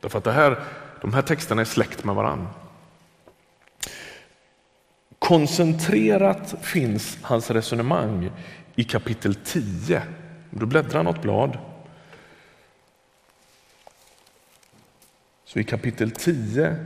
Därför 0.00 0.18
att 0.18 0.24
det 0.24 0.32
här, 0.32 0.58
de 1.00 1.14
här 1.14 1.22
texterna 1.22 1.60
är 1.60 1.64
släkt 1.64 2.04
med 2.04 2.14
varandra. 2.14 2.46
Koncentrerat 5.26 6.54
finns 6.62 7.18
hans 7.22 7.50
resonemang 7.50 8.30
i 8.76 8.84
kapitel 8.84 9.34
10. 9.34 10.02
Du 10.50 10.66
bläddrar 10.66 11.02
något 11.02 11.22
blad. 11.22 11.58
Så 15.44 15.58
i 15.58 15.64
kapitel 15.64 16.10
10 16.10 16.76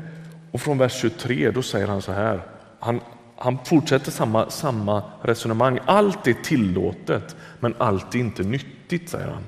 och 0.53 0.61
från 0.61 0.79
vers 0.79 1.01
23 1.01 1.51
då 1.51 1.63
säger 1.63 1.87
han 1.87 2.03
så 2.03 2.13
här. 2.13 2.43
Han, 2.79 3.01
han 3.37 3.59
fortsätter 3.65 4.11
samma, 4.11 4.51
samma 4.51 5.03
resonemang. 5.23 5.79
Allt 5.87 6.27
är 6.27 6.35
tillåtet, 6.35 7.37
men 7.59 7.75
allt 7.79 8.15
är 8.15 8.19
inte 8.19 8.43
nyttigt, 8.43 9.09
säger 9.09 9.29
han. 9.29 9.45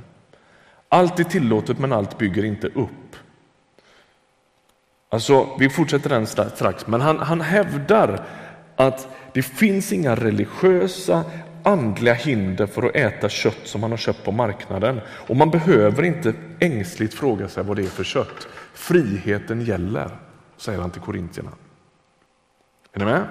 Allt 0.89 1.21
är 1.21 1.25
tillåtet, 1.25 1.79
men 1.79 1.93
allt 1.93 2.19
bygger 2.19 2.45
inte 2.45 2.67
upp. 2.67 3.17
Alltså, 5.09 5.57
vi 5.59 5.71
fortsätter 5.71 6.11
den 6.11 6.27
strax, 6.27 6.87
men 6.87 7.01
han, 7.01 7.19
han 7.19 7.41
hävdar 7.41 8.27
att 8.87 9.09
det 9.33 9.43
finns 9.43 9.93
inga 9.93 10.15
religiösa 10.15 11.25
andliga 11.63 12.15
hinder 12.15 12.67
för 12.67 12.83
att 12.83 12.97
äta 12.97 13.29
kött 13.29 13.61
som 13.65 13.81
man 13.81 13.91
har 13.91 13.99
köpt 13.99 14.25
på 14.25 14.33
marknaden. 14.33 15.01
Och 15.09 15.37
man 15.37 15.51
behöver 15.51 16.03
inte 16.03 16.35
ängsligt 16.61 17.15
fråga 17.15 17.49
sig 17.49 17.65
vad 17.65 17.77
det 17.77 17.83
är 17.83 17.87
för 17.87 18.05
kött. 18.05 18.49
Friheten 18.75 19.61
gäller, 19.61 20.09
säger 20.57 20.81
han 20.81 20.91
till 20.91 21.03
korintierna. 21.03 21.51
Är 22.93 22.99
ni 22.99 23.05
med? 23.05 23.27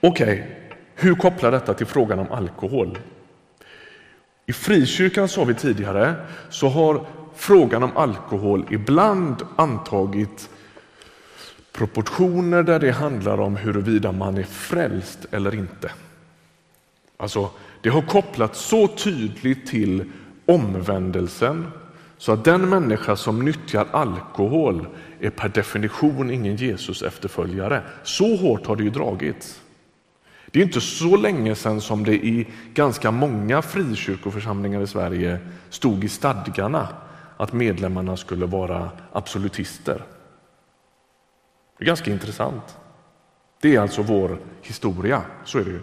Okej, 0.00 0.32
okay. 0.32 0.42
hur 0.94 1.14
kopplar 1.14 1.50
detta 1.50 1.74
till 1.74 1.86
frågan 1.86 2.18
om 2.18 2.32
alkohol? 2.32 2.98
I 4.46 4.52
frikyrkan, 4.52 5.28
sa 5.28 5.44
vi 5.44 5.54
tidigare, 5.54 6.14
så 6.48 6.68
har 6.68 7.06
frågan 7.34 7.82
om 7.82 7.96
alkohol 7.96 8.66
ibland 8.70 9.42
antagit 9.56 10.50
proportioner 11.80 12.62
där 12.62 12.78
det 12.78 12.90
handlar 12.90 13.40
om 13.40 13.56
huruvida 13.56 14.12
man 14.12 14.38
är 14.38 14.42
frälst 14.42 15.26
eller 15.30 15.54
inte. 15.54 15.90
Alltså, 17.16 17.50
det 17.82 17.88
har 17.88 18.02
kopplats 18.02 18.60
så 18.60 18.88
tydligt 18.88 19.66
till 19.66 20.04
omvändelsen 20.46 21.66
så 22.18 22.32
att 22.32 22.44
den 22.44 22.68
människa 22.68 23.16
som 23.16 23.44
nyttjar 23.44 23.86
alkohol 23.90 24.86
är 25.20 25.30
per 25.30 25.48
definition 25.48 26.30
ingen 26.30 26.56
Jesus 26.56 27.02
efterföljare. 27.02 27.82
Så 28.02 28.36
hårt 28.36 28.66
har 28.66 28.76
det 28.76 28.82
ju 28.82 28.90
dragits. 28.90 29.60
Det 30.50 30.60
är 30.60 30.64
inte 30.64 30.80
så 30.80 31.16
länge 31.16 31.54
sedan 31.54 31.80
som 31.80 32.04
det 32.04 32.14
i 32.14 32.46
ganska 32.74 33.10
många 33.10 33.62
frikyrkoförsamlingar 33.62 34.82
i 34.82 34.86
Sverige 34.86 35.38
stod 35.70 36.04
i 36.04 36.08
stadgarna 36.08 36.88
att 37.36 37.52
medlemmarna 37.52 38.16
skulle 38.16 38.46
vara 38.46 38.90
absolutister. 39.12 40.02
Det 41.80 41.84
är 41.84 41.86
ganska 41.86 42.10
intressant. 42.10 42.78
Det 43.60 43.76
är 43.76 43.80
alltså 43.80 44.02
vår 44.02 44.38
historia, 44.62 45.22
så 45.44 45.58
är 45.58 45.64
det 45.64 45.70
ju. 45.70 45.80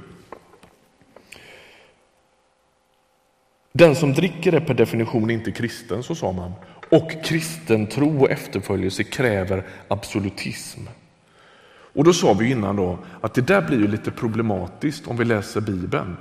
Den 3.72 3.96
som 3.96 4.14
dricker 4.14 4.54
är 4.54 4.60
per 4.60 4.74
definition 4.74 5.30
inte 5.30 5.52
kristen, 5.52 6.04
så 6.04 6.16
sa 6.16 6.32
man. 6.32 6.52
Och 6.92 7.12
kristen 7.24 7.88
tro 7.88 8.22
och 8.22 8.32
efterföljelse 8.32 9.04
kräver 9.04 9.68
absolutism. 9.88 10.82
Och 11.70 12.04
då 12.04 12.14
sa 12.14 12.34
vi 12.34 12.52
innan 12.52 12.76
då 12.76 13.00
att 13.22 13.34
det 13.34 13.42
där 13.42 13.62
blir 13.62 13.78
ju 13.78 13.88
lite 13.88 14.12
problematiskt 14.12 15.08
om 15.08 15.18
vi 15.18 15.26
läser 15.26 15.62
Bibeln. 15.62 16.18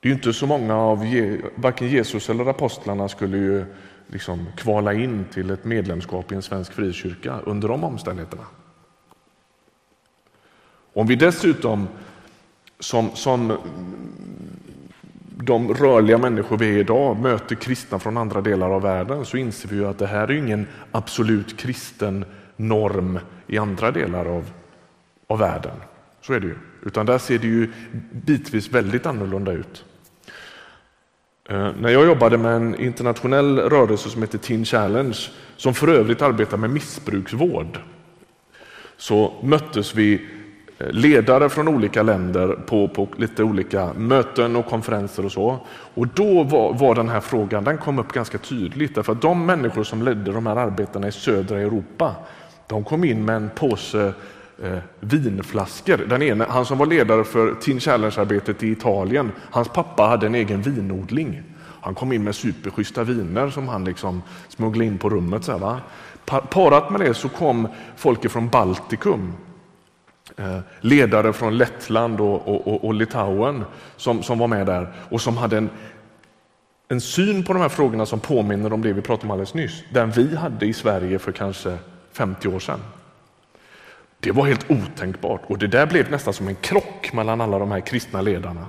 Det 0.00 0.08
är 0.08 0.10
ju 0.10 0.14
inte 0.14 0.32
så 0.32 0.46
många 0.46 0.76
av 0.76 1.06
varken 1.54 1.88
Jesus 1.88 2.30
eller 2.30 2.46
apostlarna 2.46 3.08
skulle 3.08 3.36
ju 3.36 3.64
liksom 4.12 4.46
kvala 4.56 4.92
in 4.92 5.24
till 5.32 5.50
ett 5.50 5.64
medlemskap 5.64 6.32
i 6.32 6.34
en 6.34 6.42
svensk 6.42 6.72
frikyrka 6.72 7.40
under 7.44 7.68
de 7.68 7.84
omständigheterna. 7.84 8.44
Om 10.92 11.06
vi 11.06 11.16
dessutom 11.16 11.88
som, 12.80 13.10
som 13.14 13.58
de 15.36 15.74
rörliga 15.74 16.18
människor 16.18 16.58
vi 16.58 16.74
är 16.74 16.78
idag 16.78 17.20
möter 17.20 17.54
kristna 17.54 17.98
från 17.98 18.16
andra 18.16 18.40
delar 18.40 18.70
av 18.70 18.82
världen 18.82 19.24
så 19.24 19.36
inser 19.36 19.68
vi 19.68 19.84
att 19.84 19.98
det 19.98 20.06
här 20.06 20.30
är 20.30 20.32
ingen 20.32 20.66
absolut 20.90 21.58
kristen 21.58 22.24
norm 22.56 23.18
i 23.46 23.58
andra 23.58 23.90
delar 23.90 24.26
av, 24.26 24.50
av 25.26 25.38
världen. 25.38 25.76
Så 26.20 26.32
är 26.32 26.40
det 26.40 26.46
ju. 26.46 26.56
Utan 26.82 27.06
där 27.06 27.18
ser 27.18 27.38
det 27.38 27.46
ju 27.46 27.72
bitvis 28.12 28.68
väldigt 28.68 29.06
annorlunda 29.06 29.52
ut. 29.52 29.84
Eh, 31.48 31.70
när 31.80 31.88
jag 31.90 32.06
jobbade 32.06 32.38
med 32.38 32.56
en 32.56 32.80
internationell 32.80 33.58
rörelse 33.58 34.10
som 34.10 34.22
heter 34.22 34.38
Teen 34.38 34.64
Challenge, 34.64 35.18
som 35.56 35.74
för 35.74 35.88
övrigt 35.88 36.22
arbetar 36.22 36.56
med 36.56 36.70
missbruksvård, 36.70 37.78
så 38.96 39.32
möttes 39.42 39.94
vi 39.94 40.28
eh, 40.78 40.90
ledare 40.90 41.48
från 41.48 41.68
olika 41.68 42.02
länder 42.02 42.48
på, 42.66 42.88
på 42.88 43.08
lite 43.16 43.42
olika 43.44 43.92
möten 43.92 44.56
och 44.56 44.66
konferenser 44.66 45.24
och 45.24 45.32
så. 45.32 45.58
Och 45.94 46.06
då 46.06 46.42
var, 46.42 46.74
var, 46.74 46.94
den 46.94 47.08
här 47.08 47.20
frågan, 47.20 47.64
den 47.64 47.78
kom 47.78 47.98
upp 47.98 48.12
ganska 48.12 48.38
tydligt, 48.38 48.94
därför 48.94 49.12
att 49.12 49.22
de 49.22 49.46
människor 49.46 49.84
som 49.84 50.02
ledde 50.02 50.32
de 50.32 50.46
här 50.46 50.56
arbetena 50.56 51.08
i 51.08 51.12
södra 51.12 51.60
Europa, 51.60 52.14
de 52.66 52.84
kom 52.84 53.04
in 53.04 53.24
med 53.24 53.36
en 53.36 53.50
påse 53.54 54.12
eh, 54.62 54.78
vinflaskor. 55.00 55.96
Den 55.96 56.22
ene, 56.22 56.46
han 56.48 56.66
som 56.66 56.78
var 56.78 56.86
ledare 56.86 57.24
för 57.24 57.54
Teen 57.54 57.80
Challenge-arbetet 57.80 58.62
i 58.62 58.70
Italien, 58.70 59.32
hans 59.50 59.68
pappa 59.68 60.02
hade 60.02 60.26
en 60.26 60.34
egen 60.34 60.62
vinodling. 60.62 61.42
Han 61.82 61.94
kom 61.94 62.12
in 62.12 62.24
med 62.24 62.34
superschyssta 62.34 63.04
viner 63.04 63.50
som 63.50 63.68
han 63.68 63.84
liksom 63.84 64.22
smugglade 64.48 64.86
in 64.86 64.98
på 64.98 65.10
rummet. 65.10 65.44
Så 65.44 65.52
här, 65.52 65.58
va? 65.58 65.80
Parat 66.50 66.90
med 66.90 67.00
det 67.00 67.14
så 67.14 67.28
kom 67.28 67.68
folk 67.96 68.30
från 68.30 68.48
Baltikum 68.48 69.32
Eh, 70.36 70.58
ledare 70.80 71.32
från 71.32 71.58
Lettland 71.58 72.20
och, 72.20 72.48
och, 72.48 72.84
och, 72.84 72.94
Litauen 72.94 73.64
som, 73.96 74.22
som 74.22 74.38
var 74.38 74.46
med 74.46 74.66
där 74.66 74.92
och 75.08 75.20
som 75.20 75.36
hade 75.36 75.58
en, 75.58 75.70
en 76.88 77.00
syn 77.00 77.44
på 77.44 77.52
de 77.52 77.62
här 77.62 77.68
frågorna 77.68 78.06
som 78.06 78.20
påminner 78.20 78.72
om 78.72 78.82
det 78.82 78.92
vi 78.92 79.02
pratade 79.02 79.26
om 79.26 79.30
alldeles 79.30 79.54
nyss. 79.54 79.82
Den 79.92 80.10
vi 80.10 80.36
hade 80.36 80.66
i 80.66 80.72
Sverige 80.72 81.18
för 81.18 81.32
kanske 81.32 81.78
50 82.12 82.48
år 82.48 82.58
sedan. 82.58 82.80
Det 84.20 84.32
var 84.32 84.46
helt 84.46 84.70
otänkbart 84.70 85.42
och 85.46 85.58
det 85.58 85.66
där 85.66 85.86
blev 85.86 86.10
nästan 86.10 86.34
som 86.34 86.48
en 86.48 86.54
krock 86.54 87.12
mellan 87.12 87.40
alla 87.40 87.58
de 87.58 87.70
här 87.70 87.80
kristna 87.80 88.20
ledarna. 88.20 88.66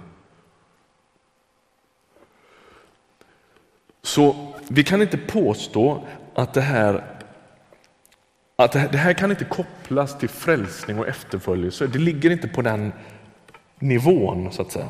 Så 4.01 4.53
vi 4.67 4.83
kan 4.83 5.01
inte 5.01 5.17
påstå 5.17 6.03
att 6.33 6.53
det 6.53 6.61
här 6.61 7.03
att 8.55 8.71
det 8.71 8.97
här 8.97 9.13
kan 9.13 9.31
inte 9.31 9.45
kopplas 9.45 10.17
till 10.17 10.29
frälsning 10.29 10.99
och 10.99 11.07
efterföljelse. 11.07 11.87
Det 11.87 11.99
ligger 11.99 12.31
inte 12.31 12.47
på 12.47 12.61
den 12.61 12.93
nivån 13.79 14.51
så 14.51 14.61
att 14.61 14.71
säga. 14.71 14.87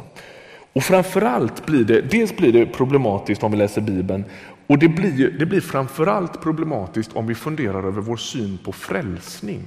Och 0.73 0.83
framförallt 0.83 1.65
blir 1.65 1.83
det, 1.83 2.01
dels 2.01 2.37
blir 2.37 2.53
det 2.53 2.65
problematiskt 2.65 3.43
om 3.43 3.51
vi 3.51 3.57
läser 3.57 3.81
Bibeln 3.81 4.25
och 4.67 4.79
det 4.79 4.87
blir, 4.87 5.31
det 5.39 5.45
blir 5.45 5.61
framförallt 5.61 6.41
problematiskt 6.41 7.15
om 7.15 7.27
vi 7.27 7.35
funderar 7.35 7.87
över 7.87 8.01
vår 8.01 8.17
syn 8.17 8.57
på 8.57 8.71
frälsning. 8.71 9.63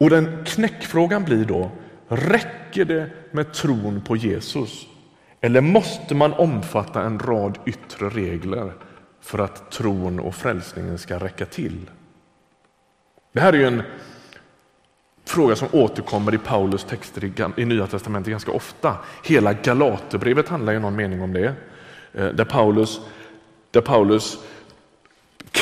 Och 0.00 0.10
den 0.10 0.44
knäckfrågan 0.44 1.24
blir 1.24 1.44
då, 1.44 1.70
räcker 2.08 2.84
det 2.84 3.10
med 3.30 3.52
tron 3.52 4.00
på 4.00 4.16
Jesus? 4.16 4.86
Eller 5.40 5.60
måste 5.60 6.14
man 6.14 6.32
omfatta 6.32 7.02
en 7.02 7.18
rad 7.18 7.58
yttre 7.66 8.08
regler 8.08 8.72
för 9.20 9.38
att 9.38 9.70
tron 9.70 10.20
och 10.20 10.34
frälsningen 10.34 10.98
ska 10.98 11.18
räcka 11.18 11.46
till. 11.46 11.90
Det 13.32 13.40
här 13.40 13.52
är 13.52 13.66
en 13.66 13.82
fråga 15.24 15.56
som 15.56 15.68
återkommer 15.72 16.34
i 16.34 16.38
Paulus 16.38 16.84
texter 16.84 17.32
i 17.56 17.64
Nya 17.64 17.86
testamentet 17.86 18.30
ganska 18.30 18.52
ofta. 18.52 18.96
Hela 19.24 19.52
Galaterbrevet 19.52 20.48
handlar 20.48 20.72
i 20.72 20.80
någon 20.80 20.96
mening 20.96 21.22
om 21.22 21.32
det. 21.32 21.54
Eh, 22.12 22.26
där 22.28 22.44
Paulus, 22.44 23.00
där 23.70 23.80
Paulus 23.80 24.38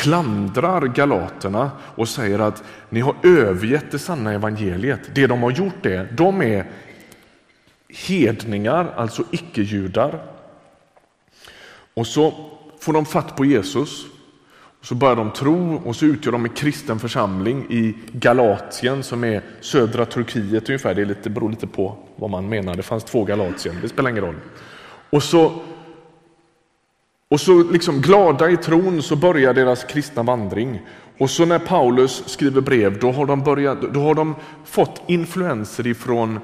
klandrar 0.03 0.87
galaterna 0.87 1.71
och 1.81 2.09
säger 2.09 2.39
att 2.39 2.63
ni 2.89 3.01
har 3.01 3.17
övergett 3.23 3.91
det 3.91 3.99
sanna 3.99 4.33
evangeliet. 4.33 5.01
Det 5.15 5.27
de 5.27 5.43
har 5.43 5.51
gjort 5.51 5.87
är, 5.87 6.09
de 6.13 6.43
är 6.43 6.67
hedningar, 7.89 8.93
alltså 8.97 9.23
icke-judar. 9.31 10.23
Och 11.95 12.07
så 12.07 12.35
får 12.81 12.93
de 12.93 13.05
fatt 13.07 13.37
på 13.37 13.45
Jesus. 13.45 14.07
Så 14.83 14.95
börjar 14.95 15.17
de 15.17 15.31
tro 15.31 15.77
och 15.85 15.97
så 15.97 16.05
utgör 16.05 16.33
de 16.33 16.45
en 16.45 16.51
kristen 16.51 16.99
församling 16.99 17.67
i 17.71 17.95
Galatien 18.13 19.03
som 19.03 19.25
är 19.25 19.43
södra 19.61 20.05
Turkiet 20.07 20.69
ungefär. 20.69 20.95
Det 20.95 21.03
är 21.03 21.07
lite, 21.07 21.31
beror 21.31 21.51
lite 21.51 21.67
på 21.67 21.97
vad 22.17 22.31
man 22.31 22.49
menar. 22.49 22.75
Det 22.75 22.83
fanns 22.83 23.05
två 23.05 23.25
Galatien, 23.25 23.77
det 23.83 23.89
spelar 23.89 24.11
ingen 24.11 24.25
roll. 24.25 24.37
Och 25.11 25.23
så, 25.23 25.53
och 27.37 27.41
så 27.41 27.63
liksom 27.63 28.01
glada 28.01 28.51
i 28.51 28.57
tron 28.57 29.03
så 29.03 29.17
börjar 29.17 29.55
deras 29.55 29.85
kristna 29.85 30.23
vandring. 30.23 30.81
Och 31.19 31.31
så 31.31 31.45
när 31.45 31.59
Paulus 31.59 32.23
skriver 32.27 32.61
brev 32.61 32.99
då 32.99 33.13
har 33.13 33.27
de, 33.27 33.43
börjat, 33.43 33.95
då 33.95 34.01
har 34.01 34.15
de 34.15 34.35
fått 34.65 35.03
influenser 35.07 35.87
ifrån 35.87 36.41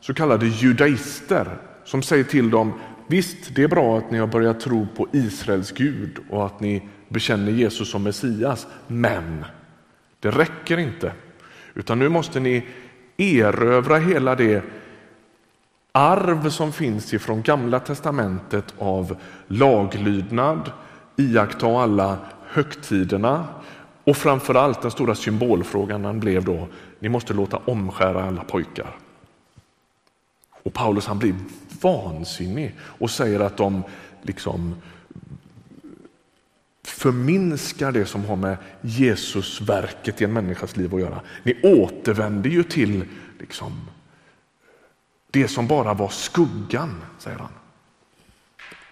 så 0.00 0.14
kallade 0.14 0.46
judaister 0.46 1.58
som 1.84 2.02
säger 2.02 2.24
till 2.24 2.50
dem 2.50 2.72
Visst, 3.06 3.54
det 3.54 3.62
är 3.62 3.68
bra 3.68 3.98
att 3.98 4.10
ni 4.10 4.18
har 4.18 4.26
börjat 4.26 4.60
tro 4.60 4.86
på 4.96 5.06
Israels 5.12 5.72
Gud 5.72 6.18
och 6.30 6.46
att 6.46 6.60
ni 6.60 6.88
bekänner 7.08 7.52
Jesus 7.52 7.90
som 7.90 8.02
Messias, 8.02 8.66
men 8.86 9.44
det 10.20 10.30
räcker 10.30 10.78
inte. 10.78 11.12
Utan 11.74 11.98
nu 11.98 12.08
måste 12.08 12.40
ni 12.40 12.66
erövra 13.16 13.98
hela 13.98 14.34
det 14.34 14.62
arv 15.92 16.50
som 16.50 16.72
finns 16.72 17.14
ifrån 17.14 17.42
Gamla 17.42 17.80
testamentet 17.80 18.74
av 18.78 19.16
laglydnad, 19.46 20.70
iaktta 21.16 21.66
alla 21.66 22.18
högtiderna 22.46 23.48
och 24.04 24.16
framförallt 24.16 24.82
den 24.82 24.90
stora 24.90 25.14
symbolfrågan 25.14 26.20
blev 26.20 26.44
då, 26.44 26.68
ni 26.98 27.08
måste 27.08 27.34
låta 27.34 27.56
omskära 27.56 28.24
alla 28.24 28.44
pojkar. 28.44 28.96
Och 30.62 30.72
Paulus 30.72 31.06
han 31.06 31.18
blir 31.18 31.34
vansinnig 31.80 32.74
och 32.80 33.10
säger 33.10 33.40
att 33.40 33.56
de 33.56 33.82
liksom 34.22 34.74
förminskar 36.84 37.92
det 37.92 38.06
som 38.06 38.24
har 38.24 38.36
med 38.36 38.56
Jesusverket 38.80 40.20
i 40.20 40.24
en 40.24 40.32
människas 40.32 40.76
liv 40.76 40.94
att 40.94 41.00
göra. 41.00 41.20
Ni 41.42 41.60
återvänder 41.62 42.50
ju 42.50 42.62
till 42.62 43.04
liksom, 43.38 43.72
det 45.32 45.48
som 45.48 45.66
bara 45.66 45.94
var 45.94 46.08
skuggan, 46.08 47.00
säger 47.18 47.38
han. 47.38 47.52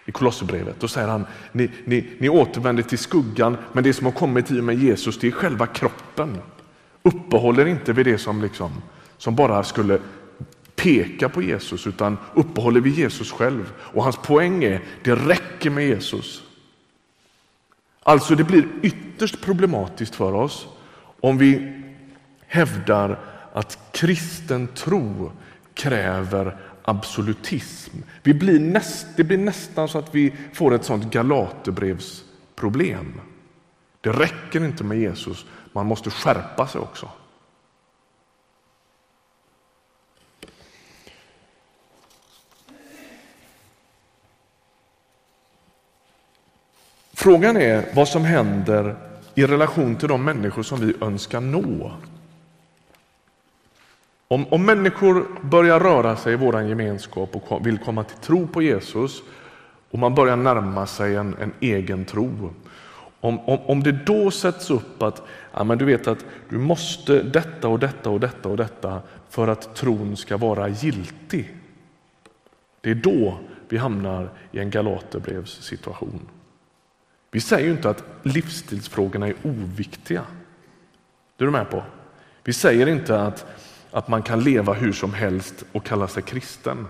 I 0.05 0.11
Kolosserbrevet. 0.11 0.79
Då 0.79 0.87
säger 0.87 1.07
han, 1.07 1.25
ni, 1.51 1.69
ni, 1.85 2.09
ni 2.19 2.29
återvänder 2.29 2.83
till 2.83 2.97
skuggan, 2.97 3.57
men 3.73 3.83
det 3.83 3.93
som 3.93 4.05
har 4.05 4.13
kommit 4.13 4.51
i 4.51 4.59
och 4.59 4.63
med 4.63 4.79
Jesus, 4.79 5.19
det 5.19 5.27
är 5.27 5.31
själva 5.31 5.67
kroppen. 5.67 6.37
Uppehåller 7.03 7.65
inte 7.65 7.93
vid 7.93 8.05
det 8.05 8.17
som, 8.17 8.41
liksom, 8.41 8.71
som 9.17 9.35
bara 9.35 9.63
skulle 9.63 9.99
peka 10.75 11.29
på 11.29 11.41
Jesus 11.41 11.87
utan 11.87 12.17
uppehåller 12.33 12.81
vid 12.81 12.93
Jesus 12.93 13.31
själv. 13.31 13.73
Och 13.77 14.03
hans 14.03 14.17
poäng 14.17 14.63
är, 14.63 14.81
det 15.03 15.15
räcker 15.15 15.69
med 15.69 15.87
Jesus. 15.87 16.43
Alltså 18.03 18.35
det 18.35 18.43
blir 18.43 18.67
ytterst 18.81 19.41
problematiskt 19.41 20.15
för 20.15 20.33
oss 20.33 20.67
om 21.19 21.37
vi 21.37 21.81
hävdar 22.47 23.19
att 23.53 23.79
kristen 23.91 24.67
tro 24.67 25.31
kräver 25.73 26.57
absolutism. 26.83 27.97
Vi 28.23 28.33
blir 28.33 28.59
näst, 28.59 29.07
det 29.15 29.23
blir 29.23 29.37
nästan 29.37 29.87
så 29.87 29.99
att 29.99 30.15
vi 30.15 30.33
får 30.53 30.73
ett 30.73 30.85
sånt 30.85 31.13
Galaterbrevsproblem. 31.13 33.21
Det 34.01 34.09
räcker 34.09 34.65
inte 34.65 34.83
med 34.83 34.99
Jesus, 34.99 35.45
man 35.73 35.85
måste 35.85 36.09
skärpa 36.09 36.67
sig 36.67 36.81
också. 36.81 37.09
Frågan 47.13 47.57
är 47.57 47.95
vad 47.95 48.07
som 48.07 48.25
händer 48.25 48.95
i 49.35 49.45
relation 49.45 49.95
till 49.95 50.07
de 50.07 50.23
människor 50.23 50.63
som 50.63 50.79
vi 50.79 50.95
önskar 51.01 51.41
nå. 51.41 51.91
Om, 54.31 54.45
om 54.49 54.65
människor 54.65 55.27
börjar 55.41 55.79
röra 55.79 56.15
sig 56.15 56.33
i 56.33 56.35
vår 56.35 56.61
gemenskap 56.61 57.35
och 57.35 57.67
vill 57.67 57.77
komma 57.77 58.03
till 58.03 58.17
tro 58.17 58.47
på 58.47 58.61
Jesus 58.61 59.21
och 59.89 59.99
man 59.99 60.15
börjar 60.15 60.35
närma 60.35 60.87
sig 60.87 61.15
en, 61.15 61.35
en 61.39 61.53
egen 61.59 62.05
tro. 62.05 62.53
Om, 63.19 63.39
om, 63.39 63.59
om 63.65 63.83
det 63.83 63.91
då 63.91 64.31
sätts 64.31 64.69
upp 64.69 65.03
att 65.03 65.21
ja, 65.53 65.63
men 65.63 65.77
du 65.77 65.85
vet 65.85 66.07
att 66.07 66.25
du 66.49 66.57
måste 66.57 67.23
detta 67.23 67.67
och 67.67 67.79
detta 67.79 68.09
och 68.09 68.19
detta 68.19 68.49
och 68.49 68.57
detta 68.57 69.01
för 69.29 69.47
att 69.47 69.75
tron 69.75 70.17
ska 70.17 70.37
vara 70.37 70.67
giltig. 70.67 71.55
Det 72.81 72.89
är 72.89 72.95
då 72.95 73.37
vi 73.69 73.77
hamnar 73.77 74.29
i 74.51 74.59
en 74.59 74.69
Galaterbrevs 74.69 75.61
situation. 75.61 76.29
Vi 77.31 77.41
säger 77.41 77.65
ju 77.65 77.71
inte 77.71 77.89
att 77.89 78.03
livsstilsfrågorna 78.23 79.27
är 79.27 79.35
oviktiga. 79.43 80.23
Det 81.37 81.43
är 81.43 81.45
du 81.45 81.51
med 81.51 81.69
på? 81.69 81.83
Vi 82.43 82.53
säger 82.53 82.87
inte 82.87 83.21
att, 83.21 83.45
att 83.91 84.07
man 84.07 84.23
kan 84.23 84.43
leva 84.43 84.73
hur 84.73 84.91
som 84.93 85.13
helst 85.13 85.63
och 85.71 85.85
kalla 85.85 86.07
sig 86.07 86.23
kristen. 86.23 86.87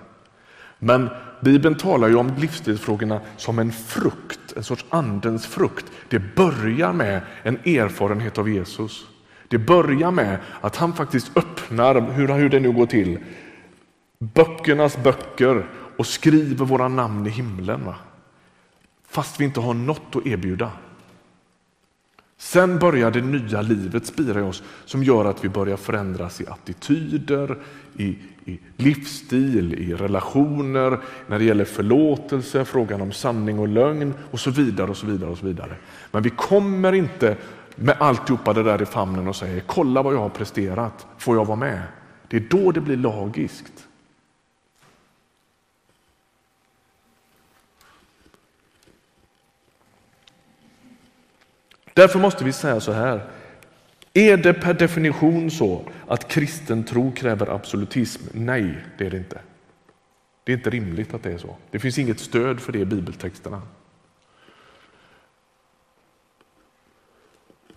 Men 0.79 1.09
Bibeln 1.41 1.75
talar 1.75 2.07
ju 2.07 2.15
om 2.15 2.33
livsstilsfrågorna 2.37 3.21
som 3.37 3.59
en 3.59 3.71
frukt, 3.71 4.53
en 4.55 4.63
sorts 4.63 4.85
andens 4.89 5.47
frukt. 5.47 5.85
Det 6.09 6.35
börjar 6.35 6.93
med 6.93 7.21
en 7.43 7.55
erfarenhet 7.55 8.37
av 8.37 8.49
Jesus. 8.49 9.05
Det 9.47 9.57
börjar 9.57 10.11
med 10.11 10.37
att 10.61 10.75
han 10.75 10.93
faktiskt 10.93 11.37
öppnar, 11.37 12.01
hur, 12.11 12.27
hur 12.27 12.49
det 12.49 12.59
nu 12.59 12.71
går 12.71 12.85
till, 12.85 13.19
böckernas 14.19 14.97
böcker 15.03 15.65
och 15.97 16.07
skriver 16.07 16.65
våra 16.65 16.87
namn 16.87 17.27
i 17.27 17.29
himlen. 17.29 17.85
Va? 17.85 17.95
fast 19.11 19.39
vi 19.39 19.45
inte 19.45 19.59
har 19.59 19.73
något 19.73 20.15
att 20.15 20.25
erbjuda. 20.25 20.71
Sen 22.41 22.79
börjar 22.79 23.11
det 23.11 23.21
nya 23.21 23.61
livet 23.61 24.05
spira 24.05 24.39
i 24.39 24.43
oss 24.43 24.63
som 24.85 25.03
gör 25.03 25.25
att 25.25 25.43
vi 25.43 25.49
börjar 25.49 25.77
förändras 25.77 26.41
i 26.41 26.47
attityder, 26.47 27.57
i, 27.97 28.17
i, 28.45 28.59
livsstil, 28.77 29.73
i 29.73 29.93
relationer, 29.93 30.99
när 31.27 31.39
det 31.39 31.45
gäller 31.45 31.65
förlåtelse, 31.65 32.65
frågan 32.65 33.01
om 33.01 33.11
sanning 33.11 33.59
och 33.59 33.67
lögn 33.67 34.13
och 34.31 34.39
så 34.39 34.51
vidare. 34.51 34.89
och 34.91 34.97
så 34.97 35.07
vidare 35.07 35.29
och 35.29 35.37
så 35.37 35.45
vidare. 35.45 35.75
Men 36.11 36.23
vi 36.23 36.29
kommer 36.29 36.93
inte 36.93 37.37
med 37.75 37.95
alltihopa 37.99 38.53
det 38.53 38.63
där 38.63 38.81
i 38.81 38.85
famnen 38.85 39.27
och 39.27 39.35
säger 39.35 39.59
kolla 39.59 40.01
vad 40.01 40.13
jag 40.13 40.19
har 40.19 40.29
presterat, 40.29 41.07
får 41.17 41.35
jag 41.35 41.45
vara 41.45 41.57
med? 41.57 41.81
Det 42.27 42.37
är 42.37 42.43
då 42.49 42.71
det 42.71 42.81
blir 42.81 42.97
lagiskt. 42.97 43.87
Därför 51.93 52.19
måste 52.19 52.43
vi 52.43 52.53
säga 52.53 52.79
så 52.79 52.91
här. 52.91 53.25
Är 54.13 54.37
det 54.37 54.53
per 54.53 54.73
definition 54.73 55.51
så 55.51 55.81
att 56.07 56.27
kristen 56.27 56.83
tro 56.83 57.11
kräver 57.11 57.55
absolutism? 57.55 58.23
Nej, 58.31 58.77
det 58.97 59.05
är 59.05 59.09
det 59.09 59.17
inte. 59.17 59.39
Det 60.43 60.51
är 60.51 60.57
inte 60.57 60.69
rimligt 60.69 61.13
att 61.13 61.23
det 61.23 61.31
är 61.31 61.37
så. 61.37 61.55
Det 61.71 61.79
finns 61.79 61.97
inget 61.97 62.19
stöd 62.19 62.59
för 62.59 62.71
det 62.71 62.79
i 62.79 62.85
bibeltexterna. 62.85 63.61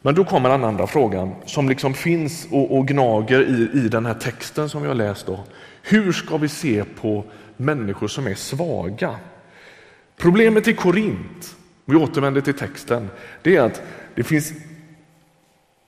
Men 0.02 0.14
då 0.14 0.24
kommer 0.24 0.48
den 0.48 0.64
andra 0.64 0.86
frågan 0.86 1.34
som 1.46 1.68
liksom 1.68 1.94
finns 1.94 2.48
och, 2.50 2.76
och 2.78 2.88
gnager 2.88 3.42
i, 3.42 3.78
i 3.84 3.88
den 3.88 4.06
här 4.06 4.14
texten 4.14 4.68
som 4.68 4.82
vi 4.82 4.88
har 4.88 4.94
läst. 4.94 5.26
Då. 5.26 5.44
Hur 5.82 6.12
ska 6.12 6.36
vi 6.36 6.48
se 6.48 6.84
på 6.84 7.24
människor 7.56 8.08
som 8.08 8.26
är 8.26 8.34
svaga? 8.34 9.16
Problemet 10.16 10.68
i 10.68 10.74
Korint, 10.74 11.56
vi 11.84 11.96
återvänder 11.96 12.40
till 12.40 12.54
texten, 12.54 13.10
det 13.42 13.56
är 13.56 13.62
att 13.62 13.82
det 14.14 14.24
finns 14.24 14.52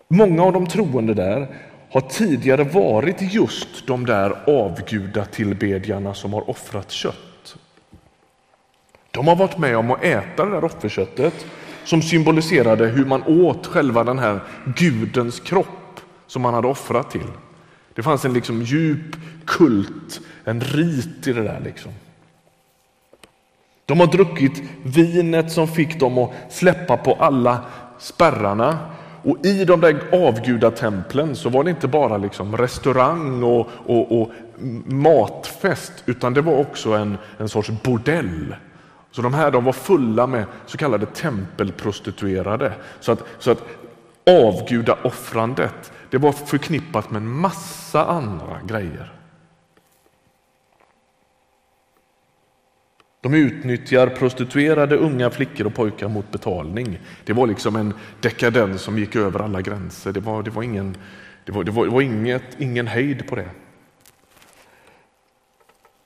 många 0.09 0.43
av 0.43 0.53
de 0.53 0.67
troende 0.67 1.15
där 1.15 1.49
har 1.91 2.01
tidigare 2.01 2.65
varit 2.65 3.35
just 3.35 3.87
de 3.87 4.07
där 4.07 4.37
avgudatillbedjarna 4.47 6.15
som 6.15 6.33
har 6.33 6.51
offrat 6.51 6.91
kött. 6.91 7.57
De 9.11 9.29
har 9.29 9.37
varit 9.37 9.59
med 9.59 9.77
om 9.77 9.91
att 9.91 10.05
äta 10.05 10.45
det 10.45 10.51
där 10.51 10.65
offerköttet 10.65 11.47
som 11.85 12.03
symboliserade 12.03 12.87
hur 12.87 13.05
man 13.05 13.23
åt 13.23 13.67
själva 13.67 14.05
den 14.05 14.19
här 14.19 14.41
gudens 14.77 15.41
kropp 15.41 16.01
som 16.27 16.43
man 16.43 16.55
hade 16.55 16.69
offrat 16.69 17.11
till. 17.11 17.31
Det 17.95 18.03
fanns 18.03 18.25
en 18.25 18.33
liksom 18.33 18.63
djup 18.63 19.17
kult, 19.45 20.21
en 20.45 20.61
rit 20.61 21.27
i 21.27 21.33
det 21.33 21.43
där. 21.43 21.61
Liksom. 21.65 21.93
De 23.87 24.01
har 24.01 24.07
druckit 24.07 24.63
vinet 24.83 25.53
som 25.53 25.69
fick 25.69 26.01
dem 26.01 26.19
att 26.19 26.33
släppa 26.49 26.97
på 26.97 27.15
alla 27.15 27.61
spärrarna. 27.99 28.79
Och 29.23 29.47
i 29.47 29.65
de 29.65 29.81
där 29.81 29.97
avgudatemplen 30.13 31.37
så 31.37 31.49
var 31.49 31.65
det 31.65 31.71
inte 31.71 31.89
bara 31.89 32.17
liksom 32.17 32.57
restaurang 32.57 33.43
och, 33.43 33.69
och, 33.87 34.21
och 34.21 34.31
matfest 34.87 35.93
utan 36.07 36.35
det 36.35 36.41
var 36.41 36.59
också 36.59 36.93
en, 36.93 37.19
en 37.39 37.49
sorts 37.49 37.71
bordell 37.83 38.55
så 39.17 39.23
de 39.23 39.35
här 39.35 39.51
de 39.51 39.65
var 39.65 39.73
fulla 39.73 40.27
med 40.27 40.45
så 40.67 40.79
kallade 40.79 41.07
tempelprostituerade. 41.07 42.73
Så 43.01 43.13
att, 43.13 43.25
så 43.39 43.51
att 43.51 43.63
avgudaoffrandet 44.27 45.93
det 46.11 46.19
var 46.19 46.33
förknippat 46.33 47.11
med 47.11 47.23
en 47.23 47.29
massa 47.29 48.05
andra 48.05 48.61
grejer. 48.67 49.13
De 53.27 53.35
utnyttjar 53.35 54.07
prostituerade 54.07 54.97
unga 54.97 55.31
flickor 55.31 55.67
och 55.67 55.75
pojkar 55.75 56.09
mot 56.09 56.31
betalning. 56.31 56.99
Det 57.25 57.33
var 57.33 57.47
liksom 57.47 57.77
en 57.77 57.95
dekadens 58.21 58.83
som 58.83 58.99
gick 58.99 59.17
över 59.17 59.41
alla 59.41 59.63
gränser. 59.63 60.13
Det 60.13 60.21
var, 60.21 60.43
det 60.43 60.51
var, 60.51 60.63
ingen, 60.63 60.97
det 61.45 61.53
var, 61.53 61.65
det 61.65 61.71
var, 61.71 61.85
det 61.85 61.91
var 61.91 62.01
inget, 62.01 62.43
ingen 62.59 62.87
hejd 62.87 63.29
på 63.29 63.37
det. 63.37 63.49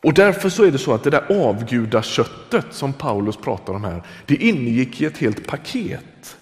Och 0.02 0.14
därför 0.14 0.48
så 0.48 0.64
är 0.64 0.70
det 0.70 0.78
så 0.78 0.92
att 0.94 1.04
det 1.04 1.10
där 1.10 1.46
avgudaköttet 1.48 2.66
som 2.70 2.92
Paulus 2.92 3.36
pratar 3.36 3.74
om 3.74 3.84
här, 3.84 4.02
det 4.26 4.34
ingick 4.34 5.00
i 5.00 5.04
ett 5.04 5.18
helt 5.18 5.46
paket. 5.46 6.36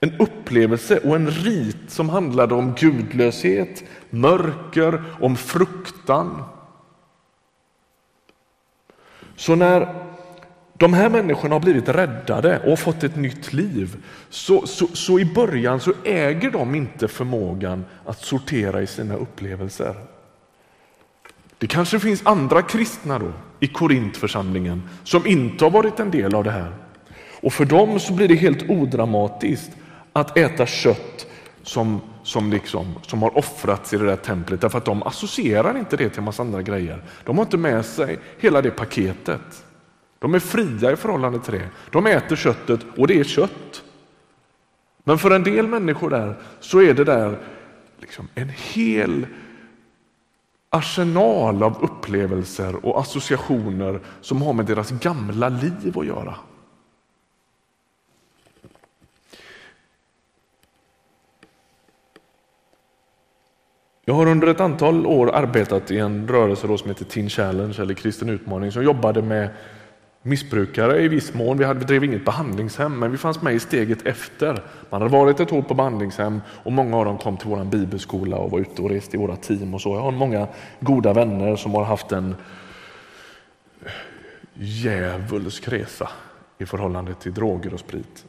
En 0.00 0.16
upplevelse 0.18 0.98
och 0.98 1.16
en 1.16 1.30
rit 1.30 1.90
som 1.90 2.08
handlade 2.08 2.54
om 2.54 2.74
gudlöshet, 2.74 3.84
mörker, 4.10 5.04
om 5.20 5.36
fruktan. 5.36 6.44
Så 9.36 9.54
när 9.54 10.05
de 10.78 10.92
här 10.92 11.10
människorna 11.10 11.54
har 11.54 11.60
blivit 11.60 11.88
räddade 11.88 12.58
och 12.58 12.78
fått 12.78 13.04
ett 13.04 13.16
nytt 13.16 13.52
liv, 13.52 13.96
så, 14.30 14.66
så, 14.66 14.86
så 14.86 15.18
i 15.18 15.24
början 15.24 15.80
så 15.80 15.92
äger 16.04 16.50
de 16.50 16.74
inte 16.74 17.08
förmågan 17.08 17.84
att 18.04 18.24
sortera 18.24 18.82
i 18.82 18.86
sina 18.86 19.14
upplevelser. 19.14 19.94
Det 21.58 21.66
kanske 21.66 22.00
finns 22.00 22.26
andra 22.26 22.62
kristna 22.62 23.18
då 23.18 23.32
i 23.60 23.66
Korintförsamlingen 23.66 24.82
som 25.04 25.26
inte 25.26 25.64
har 25.64 25.70
varit 25.70 26.00
en 26.00 26.10
del 26.10 26.34
av 26.34 26.44
det 26.44 26.50
här. 26.50 26.72
Och 27.40 27.52
för 27.52 27.64
dem 27.64 28.00
så 28.00 28.12
blir 28.12 28.28
det 28.28 28.34
helt 28.34 28.70
odramatiskt 28.70 29.70
att 30.12 30.38
äta 30.38 30.66
kött 30.66 31.26
som, 31.62 32.00
som, 32.22 32.50
liksom, 32.50 32.94
som 33.02 33.22
har 33.22 33.38
offrats 33.38 33.92
i 33.92 33.96
det 33.96 34.06
där 34.06 34.16
templet 34.16 34.60
därför 34.60 34.78
att 34.78 34.84
de 34.84 35.02
associerar 35.02 35.78
inte 35.78 35.96
det 35.96 36.08
till 36.08 36.18
en 36.18 36.24
massa 36.24 36.42
andra 36.42 36.62
grejer. 36.62 37.02
De 37.24 37.38
har 37.38 37.44
inte 37.44 37.56
med 37.56 37.84
sig 37.84 38.18
hela 38.38 38.62
det 38.62 38.70
paketet. 38.70 39.65
De 40.26 40.34
är 40.34 40.38
fria 40.38 40.92
i 40.92 40.96
förhållande 40.96 41.40
till 41.40 41.52
det. 41.52 41.68
De 41.90 42.06
äter 42.06 42.36
köttet 42.36 42.80
och 42.96 43.06
det 43.06 43.20
är 43.20 43.24
kött. 43.24 43.82
Men 45.04 45.18
för 45.18 45.30
en 45.30 45.42
del 45.44 45.66
människor 45.66 46.10
där 46.10 46.34
så 46.60 46.82
är 46.82 46.94
det 46.94 47.04
där 47.04 47.38
liksom 48.00 48.28
en 48.34 48.48
hel 48.48 49.26
arsenal 50.70 51.62
av 51.62 51.82
upplevelser 51.82 52.86
och 52.86 53.00
associationer 53.00 54.00
som 54.20 54.42
har 54.42 54.52
med 54.52 54.66
deras 54.66 54.90
gamla 54.90 55.48
liv 55.48 55.98
att 55.98 56.06
göra. 56.06 56.34
Jag 64.04 64.14
har 64.14 64.26
under 64.26 64.46
ett 64.46 64.60
antal 64.60 65.06
år 65.06 65.34
arbetat 65.34 65.90
i 65.90 65.98
en 65.98 66.28
rörelse 66.28 66.78
som 66.78 66.88
heter 66.88 67.04
Teen 67.04 67.28
Challenge 67.28 67.76
eller 67.78 67.94
Kristen 67.94 68.28
utmaning 68.28 68.72
som 68.72 68.84
jobbade 68.84 69.22
med 69.22 69.50
missbrukare 70.26 71.02
i 71.02 71.08
viss 71.08 71.34
mån. 71.34 71.58
Vi, 71.58 71.64
hade, 71.64 71.78
vi 71.78 71.84
drev 71.84 72.04
inget 72.04 72.24
behandlingshem, 72.24 72.98
men 72.98 73.10
vi 73.10 73.18
fanns 73.18 73.42
med 73.42 73.54
i 73.54 73.60
steget 73.60 74.06
efter. 74.06 74.62
Man 74.90 75.02
hade 75.02 75.12
varit 75.12 75.40
ett 75.40 75.52
år 75.52 75.62
på 75.62 75.74
behandlingshem 75.74 76.40
och 76.48 76.72
många 76.72 76.96
av 76.96 77.04
dem 77.04 77.18
kom 77.18 77.36
till 77.36 77.48
vår 77.48 77.64
bibelskola 77.64 78.36
och 78.36 78.50
var 78.50 78.58
ute 78.58 78.82
och 78.82 78.90
reste 78.90 79.16
i 79.16 79.20
våra 79.20 79.36
team. 79.36 79.74
och 79.74 79.80
så. 79.80 79.94
Jag 79.94 80.00
har 80.00 80.12
många 80.12 80.48
goda 80.80 81.12
vänner 81.12 81.56
som 81.56 81.74
har 81.74 81.84
haft 81.84 82.12
en 82.12 82.34
djävulsk 84.54 85.68
resa 85.68 86.08
i 86.58 86.66
förhållande 86.66 87.14
till 87.14 87.34
droger 87.34 87.74
och 87.74 87.80
sprit. 87.80 88.24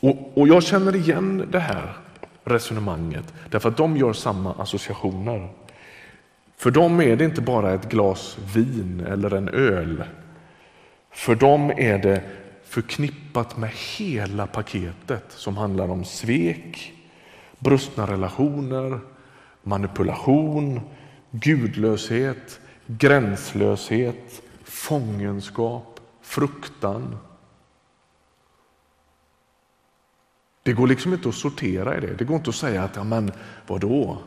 Och, 0.00 0.38
och 0.38 0.48
jag 0.48 0.62
känner 0.62 0.96
igen 0.96 1.48
det 1.50 1.60
här 1.60 1.96
resonemanget 2.44 3.34
därför 3.50 3.68
att 3.68 3.76
de 3.76 3.96
gör 3.96 4.12
samma 4.12 4.52
associationer. 4.52 5.48
För 6.56 6.70
dem 6.70 7.00
är 7.00 7.16
det 7.16 7.24
inte 7.24 7.40
bara 7.40 7.74
ett 7.74 7.88
glas 7.88 8.38
vin 8.54 9.00
eller 9.00 9.34
en 9.34 9.48
öl. 9.48 10.04
För 11.10 11.34
dem 11.34 11.70
är 11.76 11.98
det 11.98 12.22
förknippat 12.64 13.56
med 13.56 13.70
hela 13.70 14.46
paketet 14.46 15.24
som 15.28 15.56
handlar 15.56 15.88
om 15.88 16.04
svek, 16.04 16.92
brustna 17.58 18.06
relationer, 18.06 19.00
manipulation, 19.62 20.80
gudlöshet, 21.30 22.60
gränslöshet, 22.86 24.42
fångenskap, 24.64 26.00
fruktan. 26.22 27.16
Det 30.62 30.72
går 30.72 30.86
liksom 30.86 31.12
inte 31.12 31.28
att 31.28 31.34
sortera 31.34 31.96
i 31.96 32.00
det. 32.00 32.14
Det 32.14 32.24
går 32.24 32.36
inte 32.36 32.50
att 32.50 32.56
säga 32.56 32.82
att 32.82 32.96
ja, 32.96 33.04
men 33.04 33.32
vadå? 33.66 34.18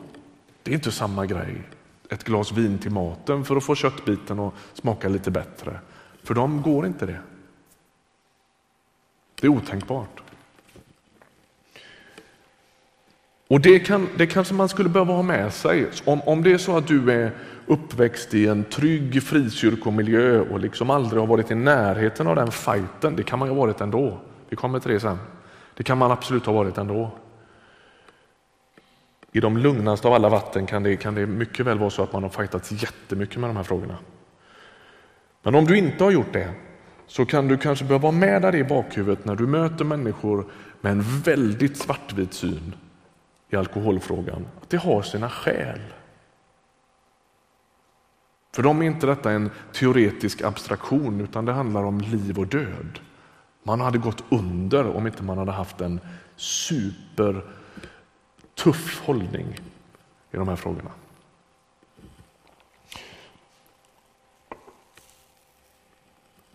Det 0.62 0.70
är 0.70 0.74
inte 0.74 0.92
samma 0.92 1.26
grej 1.26 1.62
ett 2.10 2.24
glas 2.24 2.52
vin 2.52 2.78
till 2.78 2.90
maten 2.90 3.44
för 3.44 3.56
att 3.56 3.64
få 3.64 3.74
köttbiten 3.74 4.38
att 4.38 4.54
smaka 4.74 5.08
lite 5.08 5.30
bättre. 5.30 5.80
För 6.22 6.34
dem 6.34 6.62
går 6.62 6.86
inte 6.86 7.06
det. 7.06 7.20
Det 9.40 9.46
är 9.46 9.50
otänkbart. 9.50 10.22
Och 13.48 13.60
det, 13.60 13.78
kan, 13.78 14.08
det 14.16 14.26
kanske 14.26 14.54
man 14.54 14.68
skulle 14.68 14.88
behöva 14.88 15.14
ha 15.14 15.22
med 15.22 15.52
sig. 15.52 15.86
Om, 16.04 16.20
om 16.20 16.42
det 16.42 16.52
är 16.52 16.58
så 16.58 16.76
att 16.76 16.86
du 16.86 17.12
är 17.12 17.32
uppväxt 17.66 18.34
i 18.34 18.46
en 18.46 18.64
trygg 18.64 19.22
frikyrkomiljö 19.22 20.40
och 20.40 20.60
liksom 20.60 20.90
aldrig 20.90 21.20
har 21.20 21.26
varit 21.26 21.50
i 21.50 21.54
närheten 21.54 22.26
av 22.26 22.36
den 22.36 22.52
fighten, 22.52 23.16
det 23.16 23.22
kan 23.22 23.38
man 23.38 23.48
ju 23.48 23.54
ha 23.54 23.60
varit 23.60 23.80
ändå. 23.80 24.18
Vi 24.48 24.56
kommer 24.56 24.80
till 24.80 24.90
det 24.90 25.00
sen. 25.00 25.18
Det 25.74 25.82
kan 25.82 25.98
man 25.98 26.10
absolut 26.10 26.46
ha 26.46 26.52
varit 26.52 26.78
ändå. 26.78 27.10
I 29.32 29.40
de 29.40 29.56
lugnaste 29.56 30.08
av 30.08 30.14
alla 30.14 30.28
vatten 30.28 30.66
kan 30.66 30.82
det, 30.82 30.96
kan 30.96 31.14
det 31.14 31.26
mycket 31.26 31.66
väl 31.66 31.78
vara 31.78 31.90
så 31.90 32.02
att 32.02 32.12
man 32.12 32.22
har 32.22 32.30
fightats 32.30 32.72
jättemycket 32.72 33.40
med 33.40 33.50
de 33.50 33.56
här 33.56 33.62
frågorna. 33.62 33.98
Men 35.42 35.54
om 35.54 35.64
du 35.64 35.78
inte 35.78 36.04
har 36.04 36.10
gjort 36.10 36.32
det 36.32 36.54
så 37.06 37.26
kan 37.26 37.48
du 37.48 37.58
kanske 37.58 37.84
behöva 37.84 38.08
ha 38.08 38.12
med 38.12 38.42
dig 38.42 38.52
det 38.52 38.58
i 38.58 38.64
bakhuvudet 38.64 39.24
när 39.24 39.36
du 39.36 39.46
möter 39.46 39.84
människor 39.84 40.46
med 40.80 40.92
en 40.92 41.02
väldigt 41.02 41.76
svartvit 41.76 42.34
syn 42.34 42.74
i 43.50 43.56
alkoholfrågan. 43.56 44.46
Att 44.62 44.70
det 44.70 44.76
har 44.76 45.02
sina 45.02 45.28
skäl. 45.30 45.80
För 48.54 48.62
dem 48.62 48.82
är 48.82 48.86
inte 48.86 49.06
detta 49.06 49.30
en 49.30 49.50
teoretisk 49.72 50.42
abstraktion 50.42 51.20
utan 51.20 51.44
det 51.44 51.52
handlar 51.52 51.84
om 51.84 52.00
liv 52.00 52.38
och 52.38 52.46
död. 52.46 53.00
Man 53.62 53.80
hade 53.80 53.98
gått 53.98 54.24
under 54.28 54.96
om 54.96 55.06
inte 55.06 55.22
man 55.22 55.38
hade 55.38 55.52
haft 55.52 55.80
en 55.80 56.00
super 56.36 57.44
tuff 58.62 59.00
hållning 59.00 59.60
i 60.32 60.36
de 60.36 60.48
här 60.48 60.56
frågorna. 60.56 60.90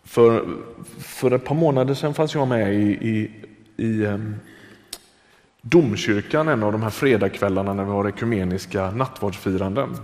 För, 0.04 0.58
för 0.98 1.32
ett 1.32 1.46
par 1.46 1.56
månader 1.56 1.94
sedan 1.94 2.14
fanns 2.14 2.34
jag 2.36 2.48
med 2.48 2.74
i, 2.74 3.10
i 3.10 3.46
i 3.78 4.06
um, 4.06 4.36
domkyrkan 5.62 6.48
en 6.48 6.64
av 6.64 6.72
de 6.72 6.84
här 6.84 6.90
fredagskvällarna 6.90 7.74
när 7.74 7.84
vi 7.84 7.92
har 7.92 8.08
ekumeniska 8.08 8.92
nattvardsfiranden. 8.92 9.98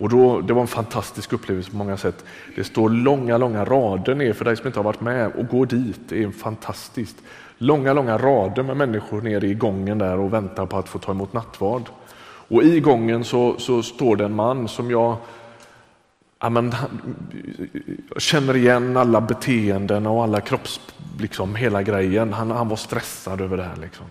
Och 0.00 0.08
då, 0.08 0.40
det 0.40 0.52
var 0.52 0.60
en 0.60 0.66
fantastisk 0.66 1.32
upplevelse 1.32 1.70
på 1.70 1.76
många 1.76 1.96
sätt. 1.96 2.24
Det 2.56 2.64
står 2.64 2.90
långa, 2.90 3.38
långa 3.38 3.64
rader 3.64 4.14
ner 4.14 4.32
för 4.32 4.44
dig 4.44 4.56
som 4.56 4.66
inte 4.66 4.78
har 4.78 4.84
varit 4.84 5.00
med 5.00 5.32
och 5.32 5.48
gå 5.48 5.64
dit. 5.64 6.00
Det 6.08 6.22
är 6.22 6.30
fantastiskt. 6.30 7.16
Långa, 7.58 7.92
långa 7.92 8.18
rader 8.18 8.62
med 8.62 8.76
människor 8.76 9.22
nere 9.22 9.46
i 9.46 9.54
gången 9.54 9.98
där 9.98 10.18
och 10.18 10.32
väntar 10.32 10.66
på 10.66 10.76
att 10.76 10.88
få 10.88 10.98
ta 10.98 11.12
emot 11.12 11.32
nattvard. 11.32 11.82
Och 12.48 12.62
i 12.62 12.80
gången 12.80 13.24
så, 13.24 13.58
så 13.58 13.82
står 13.82 14.16
det 14.16 14.24
en 14.24 14.34
man 14.34 14.68
som 14.68 14.90
jag 14.90 15.16
ja, 16.40 16.50
men, 16.50 16.74
känner 18.18 18.56
igen 18.56 18.96
alla 18.96 19.20
beteenden 19.20 20.06
och 20.06 20.22
alla 20.22 20.40
kropps, 20.40 20.80
liksom 21.18 21.54
hela 21.54 21.82
grejen. 21.82 22.32
Han, 22.32 22.50
han 22.50 22.68
var 22.68 22.76
stressad 22.76 23.40
över 23.40 23.56
det 23.56 23.62
här. 23.62 23.76
Liksom. 23.76 24.06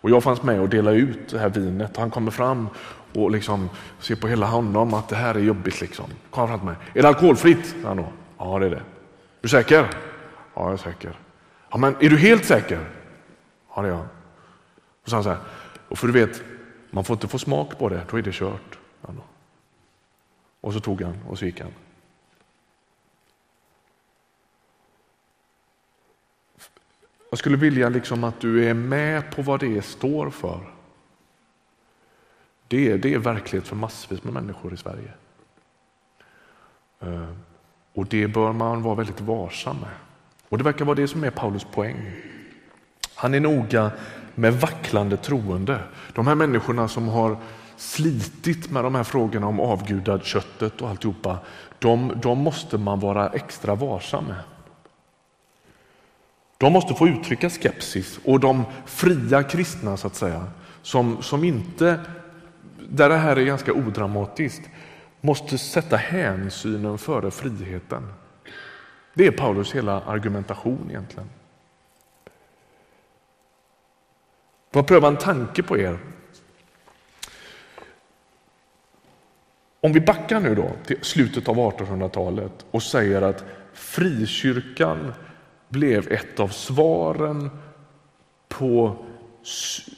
Och 0.00 0.10
jag 0.10 0.22
fanns 0.22 0.42
med 0.42 0.60
och 0.60 0.68
delade 0.68 0.96
ut 0.96 1.28
det 1.30 1.38
här 1.38 1.48
vinet 1.48 1.94
och 1.94 2.00
han 2.00 2.10
kommer 2.10 2.30
fram 2.30 2.68
och 3.14 3.30
liksom 3.30 3.70
se 3.98 4.16
på 4.16 4.28
hela 4.28 4.46
honom 4.46 4.94
att 4.94 5.08
det 5.08 5.16
här 5.16 5.34
är 5.34 5.40
jobbigt. 5.40 5.80
Liksom. 5.80 6.04
Kom 6.30 6.48
fram 6.48 6.58
till 6.58 6.66
mig. 6.66 6.76
Är 6.94 7.02
det 7.02 7.08
alkoholfritt? 7.08 7.74
Ja, 7.82 8.58
det 8.58 8.66
är 8.66 8.70
det. 8.70 8.76
Är 8.76 8.82
du 9.40 9.48
säker? 9.48 9.88
Ja, 10.54 10.64
jag 10.64 10.72
är 10.72 10.76
säker. 10.76 11.18
Ja, 11.70 11.76
men 11.76 11.96
är 12.00 12.10
du 12.10 12.16
helt 12.16 12.44
säker? 12.44 12.88
Ja, 13.74 13.82
det 13.82 13.88
är 13.88 13.92
jag. 13.92 14.06
Och 15.02 15.08
så 15.08 15.16
han 15.16 15.24
så 15.24 15.30
här, 15.30 15.38
och 15.88 15.98
för 15.98 16.06
du 16.06 16.12
vet, 16.12 16.42
man 16.90 17.04
får 17.04 17.14
inte 17.14 17.28
få 17.28 17.38
smak 17.38 17.78
på 17.78 17.88
det, 17.88 18.00
då 18.10 18.16
är 18.18 18.22
det 18.22 18.32
kört. 18.32 18.78
Ja, 19.02 19.08
och 20.60 20.72
så 20.72 20.80
tog 20.80 21.02
han 21.02 21.18
och 21.28 21.38
så 21.38 21.44
gick 21.44 21.60
han. 21.60 21.70
Jag 27.30 27.38
skulle 27.38 27.56
vilja 27.56 27.88
liksom 27.88 28.24
att 28.24 28.40
du 28.40 28.64
är 28.64 28.74
med 28.74 29.36
på 29.36 29.42
vad 29.42 29.60
det 29.60 29.82
står 29.82 30.30
för. 30.30 30.77
Det 32.68 32.90
är, 32.90 32.98
det 32.98 33.14
är 33.14 33.18
verklighet 33.18 33.68
för 33.68 33.76
massvis 33.76 34.24
med 34.24 34.34
människor 34.34 34.74
i 34.74 34.76
Sverige. 34.76 35.10
Eh, 37.00 37.28
och 37.94 38.06
det 38.06 38.28
bör 38.28 38.52
man 38.52 38.82
vara 38.82 38.94
väldigt 38.94 39.20
varsam 39.20 39.76
med. 39.76 39.90
Och 40.48 40.58
det 40.58 40.64
verkar 40.64 40.84
vara 40.84 40.94
det 40.94 41.08
som 41.08 41.24
är 41.24 41.30
Paulus 41.30 41.64
poäng. 41.64 42.12
Han 43.14 43.34
är 43.34 43.40
noga 43.40 43.90
med 44.34 44.60
vacklande 44.60 45.16
troende. 45.16 45.80
De 46.12 46.26
här 46.26 46.34
människorna 46.34 46.88
som 46.88 47.08
har 47.08 47.36
slitit 47.76 48.70
med 48.70 48.84
de 48.84 48.94
här 48.94 49.04
frågorna 49.04 49.46
om 49.46 49.60
avgudaköttet 49.60 50.82
och 50.82 50.88
alltihopa, 50.88 51.38
de, 51.78 52.12
de 52.22 52.38
måste 52.38 52.78
man 52.78 53.00
vara 53.00 53.28
extra 53.28 53.74
varsam 53.74 54.24
med. 54.24 54.42
De 56.58 56.72
måste 56.72 56.94
få 56.94 57.08
uttrycka 57.08 57.50
skepsis 57.50 58.20
och 58.24 58.40
de 58.40 58.64
fria 58.86 59.42
kristna 59.42 59.96
så 59.96 60.06
att 60.06 60.14
säga, 60.14 60.46
som, 60.82 61.22
som 61.22 61.44
inte, 61.44 62.00
där 62.88 63.08
det 63.08 63.16
här 63.16 63.36
är 63.36 63.44
ganska 63.44 63.72
odramatiskt, 63.72 64.70
måste 65.20 65.58
sätta 65.58 65.96
hänsynen 65.96 66.98
före 66.98 67.30
friheten. 67.30 68.12
Det 69.14 69.26
är 69.26 69.30
Paulus 69.30 69.74
hela 69.74 70.00
argumentation 70.00 70.86
egentligen. 70.88 71.28
Får 74.72 74.82
pröva 74.82 75.08
en 75.08 75.16
tanke 75.16 75.62
på 75.62 75.78
er. 75.78 75.98
Om 79.80 79.92
vi 79.92 80.00
backar 80.00 80.40
nu 80.40 80.54
då 80.54 80.70
till 80.86 80.98
slutet 81.02 81.48
av 81.48 81.56
1800-talet 81.56 82.66
och 82.70 82.82
säger 82.82 83.22
att 83.22 83.44
frikyrkan 83.72 85.12
blev 85.68 86.12
ett 86.12 86.40
av 86.40 86.48
svaren 86.48 87.50
på 88.48 88.96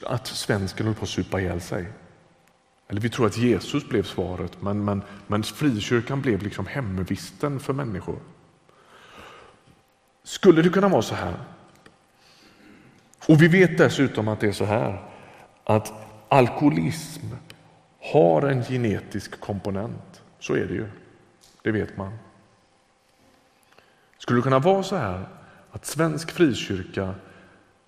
att 0.06 0.26
svensken 0.26 0.86
höll 0.86 0.94
på 0.94 1.02
att 1.02 1.08
supa 1.08 1.40
ihjäl 1.40 1.60
sig. 1.60 1.86
Eller 2.90 3.00
vi 3.00 3.08
tror 3.08 3.26
att 3.26 3.36
Jesus 3.36 3.88
blev 3.88 4.02
svaret, 4.02 4.62
men, 4.62 4.84
men, 4.84 5.02
men 5.26 5.42
frikyrkan 5.42 6.20
blev 6.20 6.42
liksom 6.42 6.66
hemvisten 6.66 7.60
för 7.60 7.72
människor. 7.72 8.18
Skulle 10.22 10.62
det 10.62 10.68
kunna 10.68 10.88
vara 10.88 11.02
så 11.02 11.14
här? 11.14 11.34
Och 13.28 13.42
vi 13.42 13.48
vet 13.48 13.78
dessutom 13.78 14.28
att 14.28 14.40
det 14.40 14.48
är 14.48 14.52
så 14.52 14.64
här 14.64 15.08
att 15.64 15.92
alkoholism 16.28 17.26
har 18.12 18.42
en 18.42 18.64
genetisk 18.64 19.40
komponent. 19.40 20.22
Så 20.38 20.54
är 20.54 20.66
det 20.66 20.74
ju. 20.74 20.86
Det 21.62 21.70
vet 21.70 21.96
man. 21.96 22.18
Skulle 24.18 24.38
det 24.38 24.42
kunna 24.42 24.58
vara 24.58 24.82
så 24.82 24.96
här 24.96 25.28
att 25.70 25.86
svensk 25.86 26.30
frikyrka, 26.30 27.14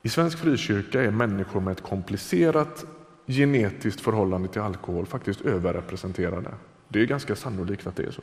i 0.02 0.08
svensk 0.08 0.38
frikyrka 0.38 1.02
är 1.02 1.10
människor 1.10 1.60
med 1.60 1.72
ett 1.72 1.82
komplicerat 1.82 2.84
genetiskt 3.32 4.00
förhållande 4.00 4.48
till 4.48 4.60
alkohol 4.60 5.06
faktiskt 5.06 5.40
överrepresenterade. 5.40 6.54
Det 6.88 7.00
är 7.00 7.06
ganska 7.06 7.36
sannolikt 7.36 7.86
att 7.86 7.96
det 7.96 8.02
är 8.02 8.10
så. 8.10 8.22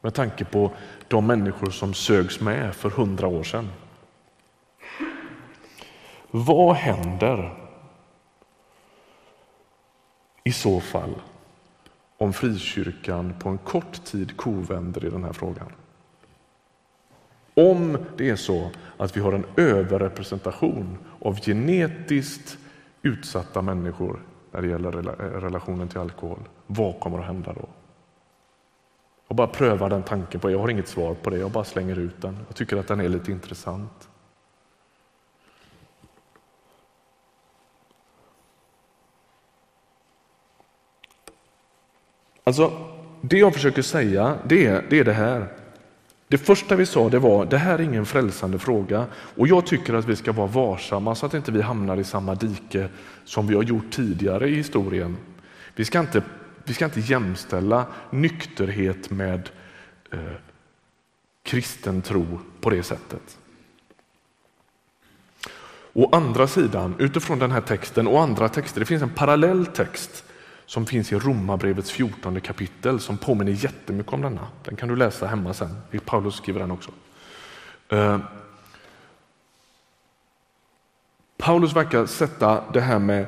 Med 0.00 0.14
tanke 0.14 0.44
på 0.44 0.72
de 1.08 1.26
människor 1.26 1.70
som 1.70 1.94
sögs 1.94 2.40
med 2.40 2.74
för 2.74 2.90
hundra 2.90 3.26
år 3.26 3.42
sedan. 3.42 3.68
Vad 6.30 6.76
händer 6.76 7.66
i 10.44 10.52
så 10.52 10.80
fall 10.80 11.14
om 12.18 12.32
frikyrkan 12.32 13.34
på 13.38 13.48
en 13.48 13.58
kort 13.58 14.04
tid 14.04 14.36
kovänder 14.36 15.04
i 15.04 15.10
den 15.10 15.24
här 15.24 15.32
frågan? 15.32 15.72
Om 17.54 17.98
det 18.16 18.30
är 18.30 18.36
så 18.36 18.70
att 18.96 19.16
vi 19.16 19.20
har 19.20 19.32
en 19.32 19.46
överrepresentation 19.56 20.98
av 21.20 21.40
genetiskt 21.40 22.58
utsatta 23.06 23.62
människor 23.62 24.22
när 24.50 24.62
det 24.62 24.68
gäller 24.68 24.98
eh, 24.98 25.40
relationen 25.40 25.88
till 25.88 25.98
alkohol, 25.98 26.38
vad 26.66 27.00
kommer 27.00 27.18
att 27.18 27.26
hända 27.26 27.52
då? 27.52 27.68
Jag 29.28 29.36
bara 29.36 29.46
prövar 29.46 29.90
den 29.90 30.02
tanken 30.02 30.40
på, 30.40 30.50
jag 30.50 30.58
har 30.58 30.68
inget 30.68 30.88
svar 30.88 31.14
på 31.14 31.30
det, 31.30 31.38
jag 31.38 31.50
bara 31.50 31.64
slänger 31.64 31.98
ut 31.98 32.22
den. 32.22 32.38
Jag 32.46 32.56
tycker 32.56 32.76
att 32.76 32.88
den 32.88 33.00
är 33.00 33.08
lite 33.08 33.32
intressant. 33.32 34.08
Alltså, 42.44 42.72
det 43.20 43.38
jag 43.38 43.54
försöker 43.54 43.82
säga 43.82 44.38
det 44.44 44.90
det 44.90 44.98
är 44.98 45.04
det 45.04 45.12
här. 45.12 45.48
Det 46.28 46.38
första 46.38 46.76
vi 46.76 46.86
sa 46.86 47.08
det 47.08 47.18
var 47.18 47.44
det 47.44 47.58
här 47.58 47.78
är 47.78 47.82
ingen 47.82 48.06
frälsande 48.06 48.58
fråga 48.58 49.06
och 49.12 49.48
jag 49.48 49.66
tycker 49.66 49.94
att 49.94 50.04
vi 50.04 50.16
ska 50.16 50.32
vara 50.32 50.46
varsamma 50.46 51.14
så 51.14 51.26
att 51.26 51.34
inte 51.34 51.52
vi 51.52 51.62
hamnar 51.62 51.96
i 51.96 52.04
samma 52.04 52.34
dike 52.34 52.88
som 53.24 53.46
vi 53.46 53.54
har 53.54 53.62
gjort 53.62 53.90
tidigare 53.90 54.48
i 54.48 54.54
historien. 54.54 55.16
Vi 55.74 55.84
ska 55.84 56.00
inte, 56.00 56.22
vi 56.64 56.74
ska 56.74 56.84
inte 56.84 57.00
jämställa 57.00 57.86
nykterhet 58.10 59.10
med 59.10 59.50
eh, 60.12 60.18
kristen 61.42 62.02
tro 62.02 62.38
på 62.60 62.70
det 62.70 62.82
sättet. 62.82 63.38
Å 65.92 66.08
andra 66.12 66.46
sidan, 66.46 66.94
utifrån 66.98 67.38
den 67.38 67.50
här 67.50 67.60
texten 67.60 68.06
och 68.06 68.20
andra 68.20 68.48
texter, 68.48 68.80
det 68.80 68.86
finns 68.86 69.02
en 69.02 69.14
parallell 69.14 69.66
text 69.66 70.25
som 70.66 70.86
finns 70.86 71.12
i 71.12 71.16
Romarbrevets 71.16 71.90
14 71.90 72.40
kapitel 72.40 73.00
som 73.00 73.18
påminner 73.18 73.52
jättemycket 73.52 74.12
om 74.12 74.22
denna. 74.22 74.48
Den 74.64 74.76
kan 74.76 74.88
du 74.88 74.96
läsa 74.96 75.26
hemma 75.26 75.54
sen. 75.54 75.76
Paulus 76.04 76.34
skriver 76.34 76.60
den 76.60 76.70
också. 76.70 76.90
Eh, 77.88 78.18
Paulus 81.38 81.76
verkar 81.76 82.06
sätta 82.06 82.64
det 82.72 82.80
här 82.80 82.98
med, 82.98 83.26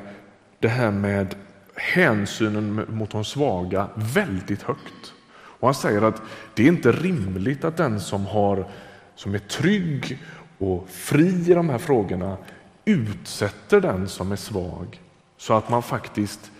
det 0.59 0.67
här 0.67 0.91
med 0.91 1.35
hänsynen 1.75 2.85
mot 2.89 3.11
de 3.11 3.25
svaga 3.25 3.87
väldigt 3.95 4.61
högt. 4.61 5.13
Och 5.31 5.67
han 5.67 5.75
säger 5.75 6.01
att 6.01 6.21
det 6.53 6.63
är 6.63 6.67
inte 6.67 6.91
rimligt 6.91 7.63
att 7.63 7.77
den 7.77 7.99
som, 7.99 8.25
har, 8.25 8.67
som 9.15 9.35
är 9.35 9.39
trygg 9.39 10.19
och 10.57 10.89
fri 10.89 11.51
i 11.51 11.53
de 11.53 11.69
här 11.69 11.77
frågorna 11.77 12.37
utsätter 12.85 13.81
den 13.81 14.09
som 14.09 14.31
är 14.31 14.35
svag 14.35 15.01
så 15.37 15.53
att 15.53 15.69
man 15.69 15.83
faktiskt 15.83 16.51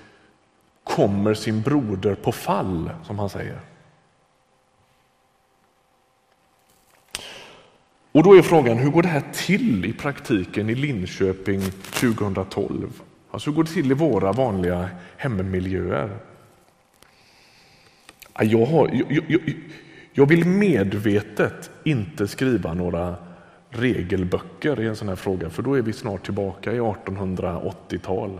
kommer 0.90 1.34
sin 1.34 1.62
broder 1.62 2.16
på 2.16 2.32
fall, 2.32 2.90
som 3.04 3.20
han 3.20 3.30
säger. 3.30 3.60
Och 8.12 8.24
då 8.24 8.38
är 8.38 8.42
frågan, 8.42 8.78
hur 8.78 8.90
går 8.90 9.02
det 9.02 9.08
här 9.08 9.24
till 9.34 9.86
i 9.86 9.94
praktiken 9.94 10.70
i 10.70 10.76
Linköping 10.76 11.62
2012? 11.62 13.02
Alltså 13.32 13.50
hur 13.50 13.56
går 13.56 13.64
det 13.64 13.70
till 13.70 13.92
i 13.92 13.94
våra 13.94 14.32
vanliga 14.32 14.90
hemmiljöer? 15.18 16.18
Jag, 18.40 18.66
har, 18.66 18.90
jag, 18.94 19.26
jag, 19.28 19.42
jag 20.14 20.26
vill 20.26 20.46
medvetet 20.46 21.70
inte 21.84 22.28
skriva 22.28 22.74
några 22.74 23.16
regelböcker 23.70 24.82
i 24.82 24.88
en 24.88 24.96
sån 24.96 25.10
här 25.10 25.16
fråga, 25.16 25.50
för 25.50 25.64
då 25.64 25.74
är 25.74 25.82
vi 25.82 25.94
snart 25.94 26.26
tillbaka 26.26 26.74
i 26.74 26.80
1880-tal. 26.80 28.40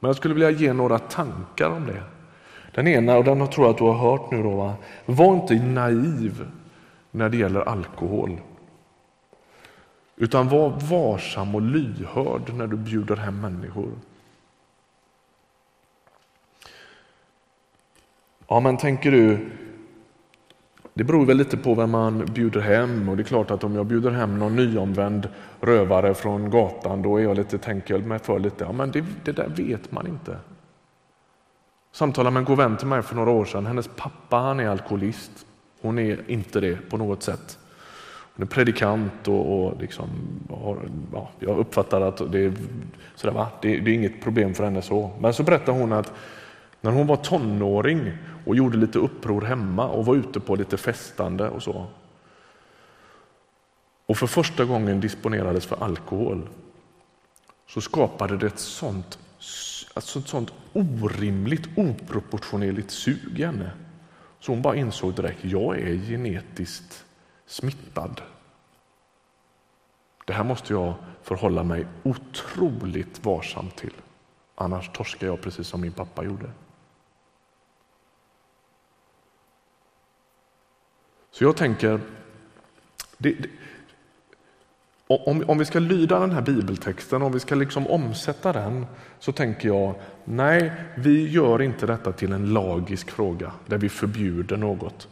Men 0.00 0.08
jag 0.08 0.16
skulle 0.16 0.34
vilja 0.34 0.50
ge 0.50 0.72
några 0.72 0.98
tankar 0.98 1.70
om 1.70 1.86
det. 1.86 2.02
Den 2.74 2.88
ena, 2.88 3.16
och 3.16 3.24
den 3.24 3.48
tror 3.48 3.66
jag 3.66 3.72
att 3.72 3.78
du 3.78 3.84
har 3.84 4.10
hört 4.10 4.30
nu, 4.30 4.42
då, 4.42 4.50
va? 4.50 4.74
var 5.06 5.34
inte 5.34 5.54
naiv 5.54 6.46
när 7.10 7.28
det 7.28 7.36
gäller 7.36 7.60
alkohol. 7.60 8.40
Utan 10.16 10.48
var 10.48 10.70
varsam 10.70 11.54
och 11.54 11.62
lyhörd 11.62 12.54
när 12.54 12.66
du 12.66 12.76
bjuder 12.76 13.16
hem 13.16 13.40
människor. 13.40 13.90
Ja, 18.48 18.60
men 18.60 18.76
tänker 18.76 19.10
du, 19.10 19.50
det 20.94 21.04
beror 21.04 21.26
väl 21.26 21.36
lite 21.36 21.56
på 21.56 21.74
vem 21.74 21.90
man 21.90 22.24
bjuder 22.24 22.60
hem 22.60 23.08
och 23.08 23.16
det 23.16 23.22
är 23.22 23.24
klart 23.24 23.50
att 23.50 23.64
om 23.64 23.74
jag 23.74 23.86
bjuder 23.86 24.10
hem 24.10 24.38
någon 24.38 24.56
nyomvänd 24.56 25.28
rövare 25.60 26.14
från 26.14 26.50
gatan 26.50 27.02
då 27.02 27.16
är 27.16 27.22
jag 27.22 27.36
lite, 27.36 27.58
tänker 27.58 27.94
jag 27.94 28.06
mig 28.06 28.18
för 28.18 28.38
lite, 28.38 28.64
ja 28.64 28.72
men 28.72 28.90
det, 28.90 29.04
det 29.24 29.32
där 29.32 29.48
vet 29.48 29.92
man 29.92 30.06
inte. 30.06 30.36
Samtalade 31.92 32.34
med 32.34 32.40
en 32.40 32.44
god 32.44 32.58
vän 32.58 32.76
till 32.76 32.86
mig 32.86 33.02
för 33.02 33.16
några 33.16 33.30
år 33.30 33.44
sedan, 33.44 33.66
hennes 33.66 33.90
pappa 33.96 34.36
han 34.36 34.60
är 34.60 34.68
alkoholist, 34.68 35.46
hon 35.80 35.98
är 35.98 36.30
inte 36.30 36.60
det 36.60 36.90
på 36.90 36.96
något 36.96 37.22
sätt. 37.22 37.58
Hon 38.36 38.42
är 38.42 38.50
predikant 38.50 39.28
och, 39.28 39.66
och 39.66 39.80
liksom 39.80 40.08
har, 40.50 40.78
ja, 41.12 41.30
jag 41.38 41.58
uppfattar 41.58 42.00
att 42.00 42.32
det, 42.32 42.52
sådär, 43.14 43.34
va? 43.34 43.48
Det, 43.62 43.80
det 43.80 43.90
är 43.90 43.94
inget 43.94 44.22
problem 44.22 44.54
för 44.54 44.64
henne 44.64 44.82
så. 44.82 45.10
Men 45.20 45.34
så 45.34 45.42
berättar 45.42 45.72
hon 45.72 45.92
att 45.92 46.12
när 46.80 46.90
hon 46.90 47.06
var 47.06 47.16
tonåring 47.16 48.12
och 48.46 48.56
gjorde 48.56 48.78
lite 48.78 48.98
uppror 48.98 49.40
hemma 49.40 49.88
och 49.88 50.06
var 50.06 50.14
ute 50.14 50.40
på 50.40 50.56
lite 50.56 50.76
festande 50.76 51.48
och 51.48 51.62
så. 51.62 51.86
Och 54.06 54.16
för 54.16 54.26
första 54.26 54.64
gången 54.64 55.00
disponerades 55.00 55.66
för 55.66 55.84
alkohol 55.84 56.48
så 57.66 57.80
skapade 57.80 58.36
det 58.36 58.46
ett 58.46 58.58
sånt, 58.58 59.18
ett 59.96 60.04
sånt, 60.04 60.28
sånt 60.28 60.52
orimligt, 60.72 61.68
oproportionerligt 61.76 62.90
sug 62.90 63.40
i 63.40 63.44
henne. 63.44 63.70
Så 64.40 64.52
hon 64.52 64.62
bara 64.62 64.76
insåg 64.76 65.14
direkt, 65.14 65.44
jag 65.44 65.78
är 65.78 65.94
genetiskt 65.94 67.04
smittad. 67.46 68.20
Det 70.26 70.32
här 70.32 70.44
måste 70.44 70.72
jag 70.72 70.94
förhålla 71.22 71.62
mig 71.62 71.86
otroligt 72.02 73.24
varsam 73.24 73.70
till. 73.70 73.92
Annars 74.54 74.90
torskar 74.92 75.26
jag 75.26 75.40
precis 75.40 75.66
som 75.66 75.80
min 75.80 75.92
pappa 75.92 76.24
gjorde. 76.24 76.50
Så 81.30 81.44
jag 81.44 81.56
tänker, 81.56 82.00
det, 83.18 83.32
det, 83.32 83.48
om, 85.06 85.44
om 85.46 85.58
vi 85.58 85.64
ska 85.64 85.78
lyda 85.78 86.20
den 86.20 86.30
här 86.30 86.42
bibeltexten, 86.42 87.22
om 87.22 87.32
vi 87.32 87.40
ska 87.40 87.54
liksom 87.54 87.86
omsätta 87.86 88.52
den, 88.52 88.86
så 89.18 89.32
tänker 89.32 89.68
jag, 89.68 89.94
nej, 90.24 90.72
vi 90.96 91.28
gör 91.28 91.62
inte 91.62 91.86
detta 91.86 92.12
till 92.12 92.32
en 92.32 92.52
lagisk 92.52 93.10
fråga 93.10 93.52
där 93.66 93.78
vi 93.78 93.88
förbjuder 93.88 94.56
något. 94.56 95.08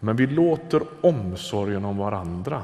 Men 0.00 0.16
vi 0.16 0.26
låter 0.26 0.82
omsorgen 1.00 1.84
om 1.84 1.96
varandra 1.98 2.62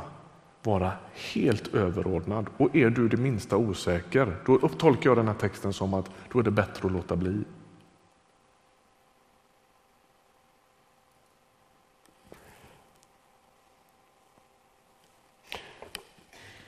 vara 0.62 0.92
helt 1.34 1.74
överordnad. 1.74 2.46
Och 2.56 2.76
är 2.76 2.90
du 2.90 3.08
det 3.08 3.16
minsta 3.16 3.56
osäker, 3.56 4.36
då 4.46 4.58
tolkar 4.58 5.10
jag 5.10 5.16
den 5.16 5.28
här 5.28 5.34
texten 5.34 5.72
som 5.72 5.94
att 5.94 6.10
då 6.32 6.38
är 6.38 6.42
det 6.42 6.50
bättre 6.50 6.86
att 6.86 6.92
låta 6.92 7.16
bli. 7.16 7.44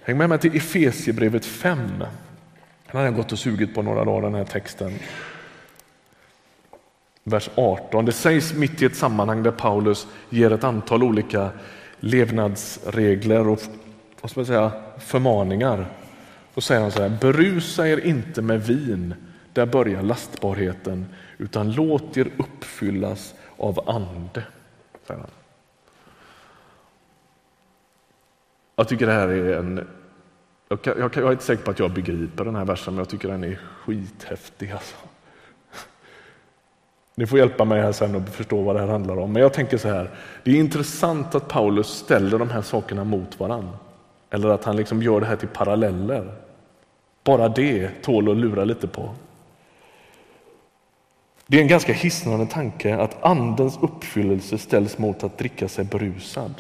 Häng 0.06 0.18
med 0.18 0.28
mig 0.28 0.38
till 0.38 0.56
Efesiebrevet 0.56 1.44
5. 1.44 1.78
Den 1.98 2.08
har 2.92 3.02
jag 3.02 3.14
gått 3.14 3.32
och 3.32 3.38
sugit 3.38 3.74
på 3.74 3.82
några 3.82 4.04
dagar, 4.04 4.22
den 4.22 4.34
här 4.34 4.44
texten. 4.44 4.92
Vers 7.24 7.50
18. 7.54 8.04
Det 8.04 8.12
sägs 8.12 8.54
mitt 8.54 8.82
i 8.82 8.84
ett 8.84 8.96
sammanhang 8.96 9.42
där 9.42 9.50
Paulus 9.50 10.06
ger 10.30 10.52
ett 10.52 10.64
antal 10.64 11.02
olika 11.02 11.50
levnadsregler 12.00 13.48
och 13.48 13.60
vad 14.20 14.30
ska 14.30 14.40
man 14.40 14.46
säga, 14.46 14.72
förmaningar. 14.98 15.86
Då 16.54 16.60
säger 16.60 16.80
han 16.80 16.92
så 16.92 17.02
här, 17.02 17.18
berusa 17.20 17.88
er 17.88 18.06
inte 18.06 18.42
med 18.42 18.62
vin, 18.62 19.14
där 19.52 19.66
börjar 19.66 20.02
lastbarheten, 20.02 21.06
utan 21.38 21.72
låt 21.72 22.16
er 22.16 22.30
uppfyllas 22.36 23.34
av 23.56 23.90
ande. 23.90 24.42
Säger 25.06 25.20
han. 25.20 25.30
Jag 28.76 28.88
tycker 28.88 29.06
det 29.06 29.12
här 29.12 29.28
är 29.28 29.58
en... 29.58 29.88
Jag, 30.68 30.82
kan, 30.82 30.98
jag, 30.98 31.12
kan, 31.12 31.22
jag, 31.22 31.28
är 31.28 31.32
inte 31.32 31.44
säker 31.44 31.64
på 31.64 31.70
att 31.70 31.78
jag 31.78 31.90
begriper 31.90 32.44
den 32.44 32.56
här 32.56 32.64
versen, 32.64 32.94
men 32.94 32.98
jag 32.98 33.08
tycker 33.08 33.28
den 33.28 33.44
är 33.44 33.58
skithäftig. 33.84 34.70
Alltså. 34.70 34.96
Ni 37.14 37.26
får 37.26 37.38
hjälpa 37.38 37.64
mig 37.64 37.82
här 37.82 37.92
sen 37.92 38.16
att 38.16 38.34
förstå 38.34 38.62
vad 38.62 38.76
det 38.76 38.80
här 38.80 38.88
handlar 38.88 39.18
om. 39.18 39.32
Men 39.32 39.42
jag 39.42 39.52
tänker 39.52 39.78
så 39.78 39.88
här, 39.88 40.10
det 40.44 40.50
är 40.50 40.54
intressant 40.54 41.34
att 41.34 41.48
Paulus 41.48 41.86
ställer 41.88 42.38
de 42.38 42.50
här 42.50 42.62
sakerna 42.62 43.04
mot 43.04 43.40
varandra. 43.40 43.78
Eller 44.30 44.48
att 44.48 44.64
han 44.64 44.76
liksom 44.76 45.02
gör 45.02 45.20
det 45.20 45.26
här 45.26 45.36
till 45.36 45.48
paralleller. 45.48 46.32
Bara 47.24 47.48
det 47.48 48.02
tål 48.02 48.30
att 48.30 48.36
lura 48.36 48.64
lite 48.64 48.88
på. 48.88 49.14
Det 51.46 51.58
är 51.58 51.62
en 51.62 51.68
ganska 51.68 51.92
hisnande 51.92 52.46
tanke 52.46 52.96
att 52.96 53.24
andens 53.24 53.78
uppfyllelse 53.82 54.58
ställs 54.58 54.98
mot 54.98 55.24
att 55.24 55.38
dricka 55.38 55.68
sig 55.68 55.84
berusad. 55.84 56.54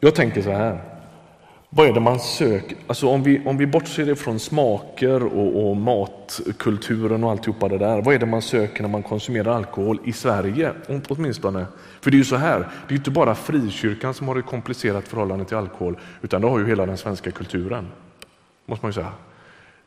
Jag 0.00 0.14
tänker 0.14 0.42
så 0.42 0.50
här. 0.50 0.95
Vad 1.70 1.88
är 1.88 1.92
det 1.92 2.00
man 2.00 2.20
söker? 2.20 2.76
Alltså 2.86 3.08
om, 3.08 3.22
vi, 3.22 3.42
om 3.44 3.56
vi 3.56 3.66
bortser 3.66 4.08
ifrån 4.08 4.38
smaker 4.38 5.22
och, 5.22 5.68
och 5.68 5.76
matkulturen 5.76 7.24
och 7.24 7.30
alltihopa 7.30 7.68
det 7.68 7.78
där. 7.78 8.02
Vad 8.02 8.14
är 8.14 8.18
det 8.18 8.26
man 8.26 8.42
söker 8.42 8.82
när 8.82 8.88
man 8.88 9.02
konsumerar 9.02 9.52
alkohol 9.56 10.00
i 10.04 10.12
Sverige? 10.12 10.72
Åtminstone. 11.08 11.66
För 12.00 12.10
det 12.10 12.14
är 12.14 12.18
ju 12.18 12.24
så 12.24 12.36
här, 12.36 12.68
det 12.88 12.94
är 12.94 12.98
inte 12.98 13.10
bara 13.10 13.34
frikyrkan 13.34 14.14
som 14.14 14.28
har 14.28 14.36
ett 14.36 14.46
komplicerat 14.46 15.08
förhållande 15.08 15.44
till 15.44 15.56
alkohol, 15.56 15.98
utan 16.22 16.40
det 16.40 16.48
har 16.48 16.58
ju 16.58 16.66
hela 16.66 16.86
den 16.86 16.98
svenska 16.98 17.30
kulturen. 17.30 17.88
Måste 18.66 18.84
man 18.84 18.90
ju 18.90 18.94
säga. 18.94 19.12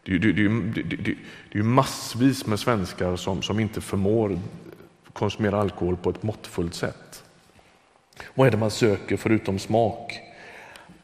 Det 0.04 0.12
är, 0.16 0.20
det, 0.20 0.32
det, 0.32 0.48
det, 0.48 0.96
det, 0.96 1.16
det 1.52 1.60
är 1.60 1.64
massvis 1.64 2.46
med 2.46 2.60
svenskar 2.60 3.16
som, 3.16 3.42
som 3.42 3.60
inte 3.60 3.82
förmår 3.82 4.40
konsumera 5.14 5.62
alkohol 5.62 5.98
på 5.98 6.10
ett 6.10 6.24
måttfullt 6.24 6.74
sätt. 6.74 7.24
Vad 8.36 8.48
är 8.48 8.52
det 8.52 8.58
man 8.58 8.72
söker 8.72 9.18
förutom 9.18 9.60
smak? 9.60 10.20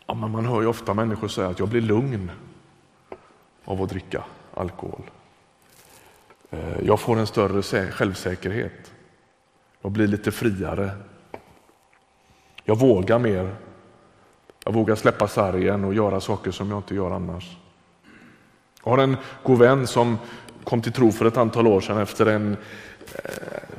Ja, 0.08 0.14
men 0.14 0.32
man 0.32 0.46
hör 0.46 0.62
ju 0.62 0.68
ofta 0.68 0.94
människor 0.94 1.28
säga 1.28 1.48
att 1.48 1.60
jag 1.60 1.70
blir 1.70 1.82
lugn 1.82 2.32
av 3.66 3.82
att 3.82 3.90
dricka 3.90 4.24
alkohol. 4.54 5.02
Eh, 6.50 6.80
jag 6.84 7.00
får 7.00 7.20
en 7.20 7.28
större 7.28 7.92
självsäkerhet. 7.92 8.92
Jag 9.82 9.92
blir 9.92 10.08
lite 10.08 10.32
friare. 10.32 10.92
Jag 12.64 12.80
vågar 12.80 13.20
mer. 13.20 13.56
Jag 14.64 14.74
vågar 14.74 14.96
släppa 14.96 15.28
sargen 15.28 15.84
och 15.84 15.94
göra 15.94 16.22
saker 16.22 16.52
som 16.52 16.70
jag 16.70 16.80
inte 16.80 16.96
gör 16.96 17.12
annars. 17.12 17.58
Jag 18.84 18.92
har 18.92 18.98
en 18.98 19.18
god 19.44 19.60
vän 19.60 19.88
som 19.88 20.18
kom 20.64 20.82
till 20.82 20.94
tro 20.94 21.12
för 21.12 21.26
ett 21.26 21.38
antal 21.38 21.68
år 21.68 21.82
sedan 21.82 21.98
efter 21.98 22.26
en, 22.26 22.58
eh, 23.14 23.30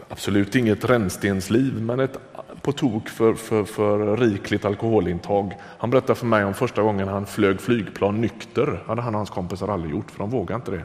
absolut 0.09 0.55
inget 0.55 0.85
rännstensliv, 0.85 1.83
men 1.83 2.01
ett 2.01 2.19
på 2.67 2.73
tok 2.73 3.09
för, 3.09 3.35
för, 3.35 3.65
för 3.65 4.17
rikligt 4.17 4.65
alkoholintag. 4.65 5.57
Han 5.79 5.91
berättade 5.91 6.15
för 6.15 6.27
mig 6.27 6.45
om 6.45 6.55
första 6.55 6.83
gången 6.83 7.09
han 7.09 7.27
flög 7.27 7.61
flygplan 7.61 8.21
nykter. 8.21 8.83
hade 8.87 9.03
han 9.03 9.15
och 9.15 9.19
hans 9.19 9.31
kompisar 9.31 9.69
aldrig 9.69 9.93
gjort, 9.93 10.11
för 10.11 10.19
de 10.19 10.31
vågade 10.31 10.55
inte 10.55 10.71
det. 10.71 10.83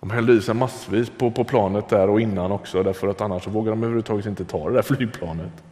De 0.00 0.10
hällde 0.10 0.32
i 0.32 0.40
sig 0.40 0.54
massvis 0.54 1.10
på, 1.10 1.30
på 1.30 1.44
planet 1.44 1.88
där 1.88 2.10
och 2.10 2.20
innan 2.20 2.52
också, 2.52 2.82
därför 2.82 3.08
att 3.08 3.20
annars 3.20 3.46
vågar 3.46 3.70
de 3.70 3.82
överhuvudtaget 3.82 4.26
inte 4.26 4.44
ta 4.44 4.68
det 4.68 4.74
där 4.74 4.82
flygplanet. 4.96 5.64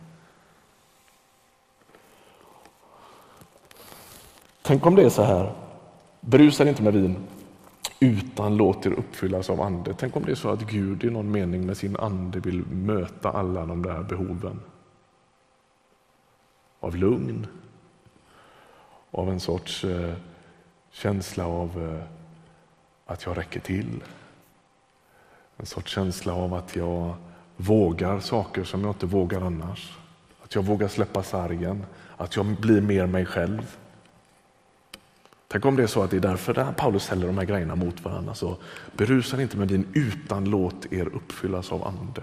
Tänk 4.63 4.87
om 4.87 4.95
det 4.95 5.03
är 5.03 5.09
så 5.09 5.23
här, 5.23 5.53
berusar 6.21 6.67
inte 6.67 6.83
med 6.83 6.93
vin, 6.93 7.17
utan 8.05 8.57
låt 8.57 8.87
er 8.87 8.93
uppfyllas 8.93 9.51
av 9.51 9.61
ande. 9.61 9.95
Tänk 9.99 10.17
om 10.17 10.25
det 10.25 10.31
är 10.31 10.37
så 10.37 10.49
att 10.49 10.71
Gud 10.71 11.05
i 11.05 11.11
någon 11.11 11.31
mening 11.31 11.67
med 11.67 11.77
sin 11.77 11.97
ande 11.97 12.41
vill 12.41 12.67
möta 12.67 13.31
alla 13.31 13.67
de 13.67 13.83
där 13.83 14.03
behoven. 14.03 14.61
Av 16.81 16.97
lugn, 16.97 17.47
av 19.11 19.31
en 19.31 19.41
sorts 19.41 19.85
eh, 19.85 20.15
känsla 20.91 21.47
av 21.47 21.93
eh, 21.93 22.05
att 23.07 23.25
jag 23.25 23.39
räcker 23.39 23.61
till. 23.61 24.03
En 25.57 25.67
sorts 25.67 25.93
känsla 25.93 26.35
av 26.35 26.55
att 26.55 26.77
jag 26.77 27.15
vågar 27.57 28.21
saker 28.21 28.65
som 28.65 28.81
jag 28.81 28.91
inte 28.91 29.07
vågar 29.07 29.41
annars. 29.41 29.99
Att 30.43 30.55
jag 30.55 30.63
vågar 30.63 30.89
släppa 30.89 31.23
sargen, 31.23 31.87
att 32.17 32.37
jag 32.37 32.47
blir 32.47 32.81
mer 32.81 33.07
mig 33.07 33.27
själv. 33.27 33.77
Tänk 35.55 35.65
om 35.65 35.77
det 35.77 35.83
är 35.83 35.87
så 35.87 36.03
att 36.03 36.11
det 36.11 36.17
är 36.17 36.21
därför 36.21 36.73
Paulus 36.73 37.05
ställer 37.05 37.27
de 37.27 37.39
här 37.39 37.45
grejerna 37.45 37.75
mot 37.75 38.05
varandra. 38.05 38.35
Så 38.35 38.57
berusa 38.97 39.43
inte 39.43 39.57
med 39.57 39.69
din 39.69 39.87
utan 39.95 40.45
låt 40.45 40.93
er 40.93 41.07
uppfyllas 41.07 41.73
av 41.73 41.87
ande. 41.87 42.21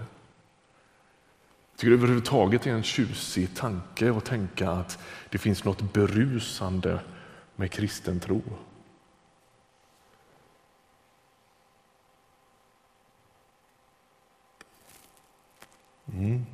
Jag 1.70 1.78
tycker 1.78 1.92
överhuvudtaget 1.92 2.66
är 2.66 2.70
en 2.70 2.82
tjusig 2.82 3.56
tanke 3.56 4.10
att 4.10 4.24
tänka 4.24 4.70
att 4.70 4.98
det 5.30 5.38
finns 5.38 5.64
något 5.64 5.92
berusande 5.92 7.00
med 7.56 7.70
kristen 7.70 8.20
tro. 8.20 8.42
Mm. 16.12 16.46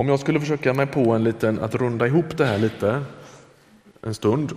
Om 0.00 0.08
jag 0.08 0.20
skulle 0.20 0.40
försöka 0.40 0.74
mig 0.74 0.86
på 0.86 1.12
en 1.12 1.24
liten, 1.24 1.60
att 1.60 1.74
runda 1.74 2.06
ihop 2.06 2.36
det 2.36 2.46
här 2.46 2.58
lite 2.58 3.04
en 4.02 4.14
stund 4.14 4.52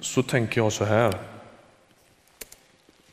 så 0.00 0.22
tänker 0.22 0.60
jag 0.60 0.72
så 0.72 0.84
här. 0.84 1.18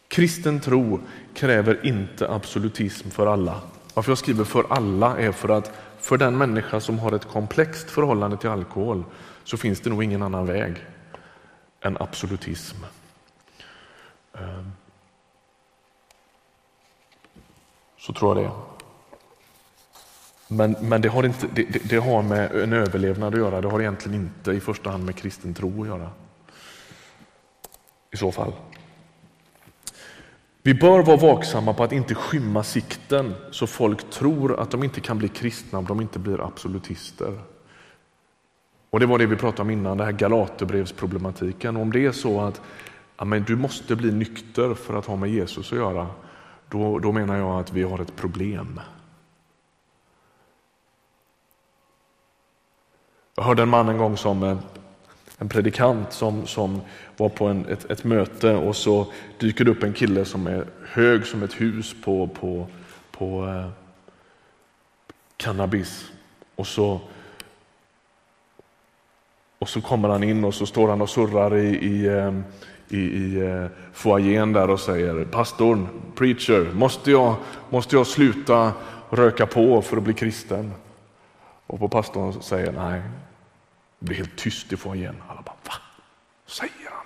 Kristen 0.08 0.60
tro 0.60 1.00
kräver 1.34 1.86
inte 1.86 2.30
absolutism 2.32 3.10
för 3.10 3.28
alla. 3.28 3.62
Varför 3.94 4.12
jag 4.12 4.18
skriver 4.18 4.44
för 4.44 4.66
alla 4.70 5.18
är 5.18 5.32
för 5.32 5.50
att 5.50 5.72
för 6.00 6.18
den 6.18 6.38
människa 6.38 6.80
som 6.80 7.00
har 7.00 7.12
ett 7.12 7.26
komplext 7.26 7.90
förhållande 7.92 8.38
till 8.38 8.50
alkohol 8.50 9.04
så 9.44 9.58
finns 9.58 9.82
det 9.82 9.90
nog 9.90 10.04
ingen 10.04 10.22
annan 10.22 10.46
väg 10.46 10.76
än 11.82 11.98
absolutism. 12.00 12.78
Ehm. 14.34 14.72
Så 17.98 18.14
tror 18.14 18.38
jag 18.38 18.46
det. 18.46 18.50
är. 18.50 18.79
Men, 20.52 20.76
men 20.82 21.02
det, 21.02 21.10
har 21.10 21.24
inte, 21.24 21.48
det, 21.56 21.90
det, 21.90 21.98
har 21.98 22.22
med 22.22 22.52
en 22.52 22.74
överlevnad 22.74 23.34
att 23.34 23.40
göra. 23.40 23.62
Det 23.62 23.68
har 23.68 23.82
egentligen 23.82 24.22
inte 24.22 24.52
i 24.52 24.60
första 24.60 24.90
hand 24.90 25.06
med 25.06 25.16
kristen 25.16 25.54
tro 25.54 25.82
att 25.82 25.88
göra. 25.88 26.10
I 28.12 28.18
så 28.18 28.32
fall. 28.32 28.54
Vi 30.64 30.74
bör 30.74 31.04
vara 31.04 31.18
vaksamma 31.18 31.74
på 31.74 31.84
att 31.84 31.92
inte 31.92 32.16
skymma 32.16 32.64
sikten 32.64 33.36
så 33.52 33.68
folk 33.68 34.10
tror 34.10 34.60
att 34.60 34.72
de 34.72 34.84
inte 34.84 35.02
kan 35.02 35.18
bli 35.18 35.28
kristna 35.28 35.80
om 35.80 35.86
de 35.86 36.02
inte 36.02 36.20
blir 36.20 36.48
absolutister. 36.48 37.40
Och 38.90 39.00
Det 39.00 39.06
var 39.06 39.18
det 39.18 39.26
vi 39.26 39.36
pratade 39.36 39.62
om 39.62 39.70
innan, 39.70 39.98
det 39.98 40.06
här 40.06 40.12
Galaterbrevsproblematiken. 40.12 41.78
Om 41.78 41.92
det 41.92 42.06
är 42.06 42.12
så 42.12 42.42
att 42.42 42.62
ja, 43.18 43.26
men 43.26 43.44
du 43.44 43.56
måste 43.56 43.96
bli 43.96 44.12
nykter 44.12 44.74
för 44.74 44.94
att 44.94 45.06
ha 45.06 45.16
med 45.16 45.30
Jesus 45.30 45.72
att 45.72 45.78
göra, 45.78 46.08
då, 46.70 47.00
då 47.00 47.12
menar 47.12 47.38
jag 47.38 47.60
att 47.60 47.74
vi 47.74 47.84
har 47.84 48.00
ett 48.00 48.16
problem. 48.16 48.80
Jag 53.40 53.44
hörde 53.44 53.62
en 53.62 53.70
man 53.70 53.90
en 53.90 53.98
gång 53.98 54.18
som 54.18 54.44
eh, 54.44 54.58
en 55.38 55.50
predikant 55.50 56.14
som, 56.14 56.48
som 56.48 56.82
var 57.18 57.30
på 57.30 57.46
en, 57.46 57.66
ett, 57.66 57.92
ett, 57.92 58.04
möte 58.04 58.56
och 58.56 58.76
så 58.76 59.08
dyker 59.38 59.66
det 59.66 59.72
upp 59.72 59.84
en 59.84 59.94
kille 59.94 60.26
som 60.26 60.48
är 60.48 60.66
hög 60.88 61.26
som 61.26 61.44
ett 61.44 61.62
hus 61.62 61.96
på, 62.04 62.28
på, 62.28 62.68
på 63.12 63.48
eh, 63.48 63.70
cannabis. 65.38 66.12
Och 66.56 66.68
så, 66.68 67.00
och 69.60 69.70
så 69.70 69.82
kommer 69.82 70.10
han 70.10 70.24
in 70.24 70.44
och 70.44 70.54
så 70.54 70.66
står 70.66 70.90
han 70.90 71.02
och 71.02 71.10
surrar 71.10 71.56
i, 71.56 71.68
i, 71.68 72.08
eh, 72.08 72.34
i, 72.90 73.00
i 73.00 73.48
eh, 73.48 73.66
foajén 73.94 74.54
där 74.54 74.70
och 74.70 74.80
säger 74.80 75.26
pastorn, 75.26 75.88
preacher, 76.16 76.74
måste 76.74 77.12
jag, 77.12 77.36
måste 77.70 77.96
jag 77.96 78.08
sluta 78.08 78.72
röka 79.10 79.46
på 79.46 79.82
för 79.82 79.98
att 79.98 80.04
bli 80.04 80.14
kristen? 80.14 80.72
Och 81.68 81.80
på 81.80 81.88
pastorn 81.88 82.42
säger 82.42 82.72
nej, 82.72 83.02
det 84.00 84.06
blir 84.06 84.18
helt 84.18 84.36
tyst 84.38 84.74
i 84.74 84.78
foajén. 84.78 85.16
Alla 85.28 85.42
bara, 85.42 85.56
va? 85.66 85.74
Säger 86.46 86.90
han? 86.92 87.06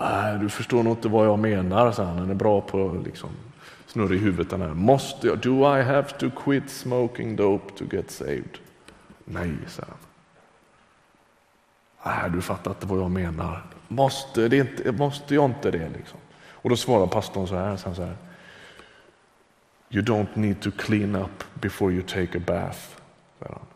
Nej, 0.00 0.38
du 0.38 0.48
förstår 0.48 0.82
nog 0.82 0.92
inte 0.92 1.08
vad 1.08 1.26
jag 1.26 1.38
menar, 1.38 1.92
sa 1.92 2.04
han. 2.04 2.18
Han 2.18 2.30
är 2.30 2.34
bra 2.34 2.60
på 2.60 3.02
liksom, 3.04 3.30
snurr 3.86 4.14
i 4.14 4.18
huvudet 4.18 4.50
den 4.50 4.60
här. 4.60 4.74
Måste 4.74 5.26
jag, 5.26 5.38
do 5.38 5.78
I 5.78 5.82
have 5.82 6.08
to 6.08 6.30
quit 6.30 6.70
smoking 6.70 7.36
dope 7.36 7.74
to 7.78 7.96
get 7.96 8.10
saved? 8.10 8.58
Nej, 9.24 9.52
sa 9.68 9.82
han. 9.88 9.96
Nej, 12.02 12.30
du 12.30 12.42
fattar 12.42 12.70
inte 12.70 12.86
vad 12.86 12.98
jag 12.98 13.10
menar. 13.10 13.62
Måste, 13.88 14.48
det 14.48 14.56
inte, 14.56 14.92
måste 14.92 15.34
jag 15.34 15.44
inte 15.44 15.70
det? 15.70 15.88
Liksom? 15.88 16.18
Och 16.52 16.70
då 16.70 16.76
svarar 16.76 17.06
pastorn 17.06 17.46
så 17.48 17.56
här, 17.56 17.76
så 17.76 18.02
här. 18.02 18.16
You 19.90 20.04
don't 20.04 20.28
need 20.34 20.60
to 20.60 20.70
clean 20.70 21.16
up 21.16 21.44
before 21.54 21.92
you 21.92 22.02
take 22.02 22.38
a 22.38 22.42
bath, 22.46 22.78
säger 23.38 23.52
han. 23.52 23.69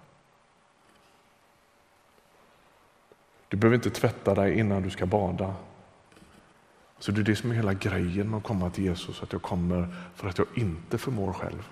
Du 3.55 3.59
behöver 3.59 3.74
inte 3.74 3.90
tvätta 3.90 4.34
dig 4.34 4.59
innan 4.59 4.82
du 4.82 4.90
ska 4.90 5.07
bada. 5.07 5.55
Så 6.98 7.12
det 7.12 7.20
är 7.20 7.24
det 7.24 7.36
som 7.36 7.50
är 7.50 7.55
hela 7.55 7.74
grejen 7.74 8.30
med 8.30 8.38
att 8.38 8.44
komma 8.44 8.70
till 8.70 8.84
Jesus, 8.84 9.22
att 9.22 9.32
jag 9.32 9.42
kommer 9.42 9.94
för 10.14 10.28
att 10.28 10.38
jag 10.38 10.46
inte 10.55 10.98
förmår 10.98 11.32
själv. 11.32 11.68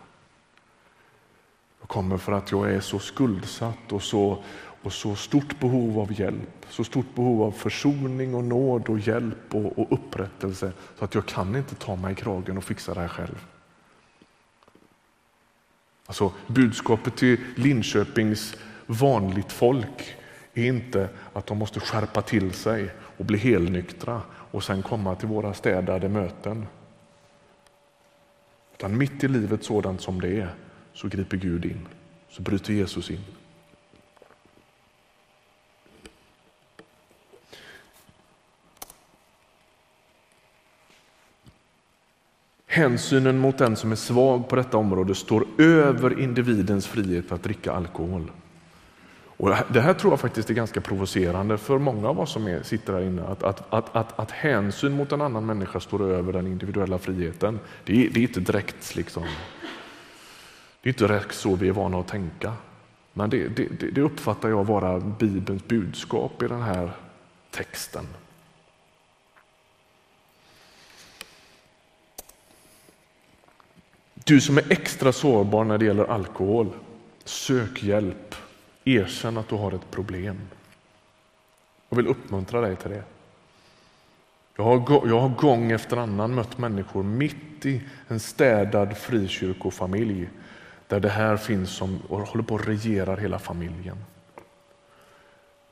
Jag 1.80 1.88
kommer 1.88 2.16
för 2.16 2.32
att 2.32 2.52
jag 2.52 2.72
är 2.72 2.80
så 2.80 2.98
skuldsatt 2.98 3.92
och 3.92 4.02
så, 4.02 4.44
och 4.82 4.92
så 4.92 5.14
stort 5.14 5.60
behov 5.60 5.98
av 5.98 6.20
hjälp, 6.20 6.66
så 6.68 6.84
stort 6.84 7.14
behov 7.14 7.42
av 7.42 7.50
försoning 7.50 8.34
och 8.34 8.44
nåd 8.44 8.88
och 8.88 8.98
hjälp 8.98 9.54
och, 9.54 9.78
och 9.78 9.92
upprättelse 9.92 10.72
så 10.98 11.04
att 11.04 11.14
jag 11.14 11.26
kan 11.26 11.56
inte 11.56 11.74
ta 11.74 11.96
mig 11.96 12.12
i 12.12 12.16
kragen 12.16 12.58
och 12.58 12.64
fixa 12.64 12.94
det 12.94 13.00
här 13.00 13.08
själv. 13.08 13.46
Alltså 16.06 16.32
budskapet 16.46 17.16
till 17.16 17.40
Linköpings 17.56 18.56
vanligt 18.86 19.52
folk 19.52 20.16
är 20.54 20.66
inte 20.66 21.08
att 21.32 21.46
de 21.46 21.58
måste 21.58 21.80
skärpa 21.80 22.22
till 22.22 22.52
sig 22.52 22.90
och 23.16 23.24
bli 23.24 23.38
helnyktra 23.38 24.22
och 24.30 24.64
sen 24.64 24.82
komma 24.82 25.14
till 25.14 25.28
våra 25.28 25.54
städade 25.54 26.08
möten. 26.08 26.66
Utan 28.76 28.98
mitt 28.98 29.24
i 29.24 29.28
livet 29.28 29.64
sådant 29.64 30.00
som 30.00 30.20
det 30.20 30.40
är 30.40 30.54
så 30.92 31.08
griper 31.08 31.36
Gud 31.36 31.64
in, 31.64 31.88
så 32.28 32.42
bryter 32.42 32.72
Jesus 32.72 33.10
in. 33.10 33.24
Hänsynen 42.66 43.38
mot 43.38 43.58
den 43.58 43.76
som 43.76 43.92
är 43.92 43.96
svag 43.96 44.48
på 44.48 44.56
detta 44.56 44.76
område 44.76 45.14
står 45.14 45.46
över 45.58 46.20
individens 46.20 46.86
frihet 46.86 47.32
att 47.32 47.42
dricka 47.42 47.72
alkohol. 47.72 48.30
Och 49.42 49.50
det 49.68 49.80
här 49.80 49.94
tror 49.94 50.12
jag 50.12 50.20
faktiskt 50.20 50.50
är 50.50 50.54
ganska 50.54 50.80
provocerande 50.80 51.58
för 51.58 51.78
många 51.78 52.08
av 52.08 52.20
oss 52.20 52.32
som 52.32 52.46
är, 52.46 52.62
sitter 52.62 52.92
här 52.92 53.00
inne. 53.00 53.22
Att, 53.22 53.42
att, 53.42 53.72
att, 53.72 53.96
att, 53.96 54.18
att 54.18 54.30
hänsyn 54.30 54.92
mot 54.92 55.12
en 55.12 55.20
annan 55.20 55.46
människa 55.46 55.80
står 55.80 56.02
över 56.02 56.32
den 56.32 56.46
individuella 56.46 56.98
friheten. 56.98 57.60
Det 57.84 58.06
är, 58.06 58.10
det 58.10 58.20
är 58.20 58.22
inte 58.22 58.40
direkt 58.40 58.96
liksom, 58.96 59.22
det 60.82 60.88
är 60.88 60.92
inte 60.92 61.06
direkt 61.06 61.34
så 61.34 61.54
vi 61.54 61.68
är 61.68 61.72
vana 61.72 61.98
att 61.98 62.08
tänka. 62.08 62.52
Men 63.12 63.30
det, 63.30 63.48
det, 63.48 63.90
det 63.92 64.00
uppfattar 64.00 64.48
jag 64.48 64.64
vara 64.64 65.00
Bibelns 65.00 65.68
budskap 65.68 66.42
i 66.42 66.48
den 66.48 66.62
här 66.62 66.92
texten. 67.50 68.06
Du 74.14 74.40
som 74.40 74.58
är 74.58 74.72
extra 74.72 75.12
sårbar 75.12 75.64
när 75.64 75.78
det 75.78 75.84
gäller 75.84 76.04
alkohol, 76.04 76.70
sök 77.24 77.82
hjälp. 77.82 78.34
Erkänn 78.84 79.36
att 79.36 79.48
du 79.48 79.54
har 79.54 79.72
ett 79.72 79.90
problem. 79.90 80.40
Jag 81.88 81.96
vill 81.96 82.06
uppmuntra 82.06 82.60
dig 82.60 82.76
till 82.76 82.90
det. 82.90 83.02
Jag 84.56 84.64
har, 84.64 85.08
jag 85.08 85.20
har 85.20 85.28
gång 85.28 85.70
efter 85.70 85.96
annan 85.96 86.34
mött 86.34 86.58
människor 86.58 87.02
mitt 87.02 87.66
i 87.66 87.82
en 88.08 88.20
städad 88.20 88.96
frikyrkofamilj 88.96 90.28
där 90.88 91.00
det 91.00 91.08
här 91.08 91.36
finns 91.36 91.70
som 91.70 92.00
och 92.08 92.20
håller 92.20 92.44
på 92.44 92.54
att 92.54 92.68
regera 92.68 93.16
hela 93.16 93.38
familjen. 93.38 94.04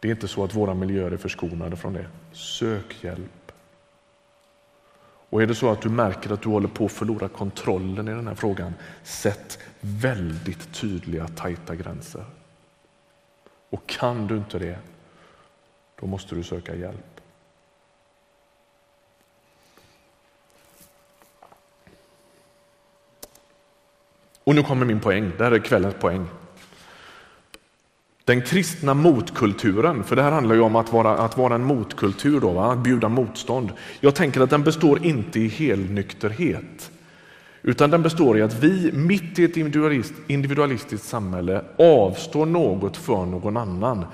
Det 0.00 0.08
är 0.08 0.12
inte 0.12 0.28
så 0.28 0.44
att 0.44 0.54
våra 0.54 0.74
miljöer 0.74 1.10
är 1.10 1.16
förskonade 1.16 1.76
från 1.76 1.92
det. 1.92 2.06
Sök 2.32 3.04
hjälp. 3.04 3.52
Och 5.30 5.42
är 5.42 5.46
det 5.46 5.54
så 5.54 5.70
att 5.70 5.82
du 5.82 5.88
märker 5.88 6.32
att 6.32 6.42
du 6.42 6.48
håller 6.48 6.68
på 6.68 6.84
att 6.84 6.92
förlora 6.92 7.28
kontrollen 7.28 8.08
i 8.08 8.10
den 8.10 8.28
här 8.28 8.34
frågan, 8.34 8.74
sätt 9.02 9.58
väldigt 9.80 10.72
tydliga, 10.72 11.28
tajta 11.28 11.74
gränser. 11.74 12.24
Och 13.70 13.86
kan 13.86 14.26
du 14.26 14.36
inte 14.36 14.58
det, 14.58 14.78
då 16.00 16.06
måste 16.06 16.34
du 16.34 16.42
söka 16.42 16.74
hjälp. 16.74 17.20
Och 24.44 24.54
nu 24.54 24.62
kommer 24.62 24.86
min 24.86 25.00
poäng, 25.00 25.32
det 25.38 25.44
här 25.44 25.52
är 25.52 25.58
kvällens 25.58 25.94
poäng. 25.94 26.26
Den 28.24 28.42
kristna 28.42 28.94
motkulturen, 28.94 30.04
för 30.04 30.16
det 30.16 30.22
här 30.22 30.30
handlar 30.30 30.54
ju 30.54 30.60
om 30.60 30.76
att 30.76 30.92
vara, 30.92 31.18
att 31.18 31.36
vara 31.36 31.54
en 31.54 31.64
motkultur, 31.64 32.40
då, 32.40 32.50
va? 32.50 32.72
att 32.72 32.78
bjuda 32.78 33.08
motstånd. 33.08 33.72
Jag 34.00 34.14
tänker 34.14 34.40
att 34.40 34.50
den 34.50 34.62
består 34.62 35.06
inte 35.06 35.40
i 35.40 35.48
helnykterhet. 35.48 36.90
Utan 37.62 37.90
den 37.90 38.02
består 38.02 38.38
i 38.38 38.42
att 38.42 38.54
vi 38.54 38.92
mitt 38.92 39.38
i 39.38 39.44
ett 39.44 39.56
individualist, 39.56 40.14
individualistiskt 40.26 41.08
samhälle 41.08 41.64
avstår 41.78 42.46
något 42.46 42.96
för 42.96 43.26
någon 43.26 43.56
annan. 43.56 44.04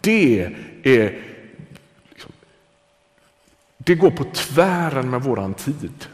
Det 0.00 0.54
är 0.82 1.22
liksom, 2.08 2.32
det 3.78 3.94
går 3.94 4.10
på 4.10 4.24
tvären 4.24 5.10
med 5.10 5.22
våran 5.22 5.54
tid. 5.54 6.06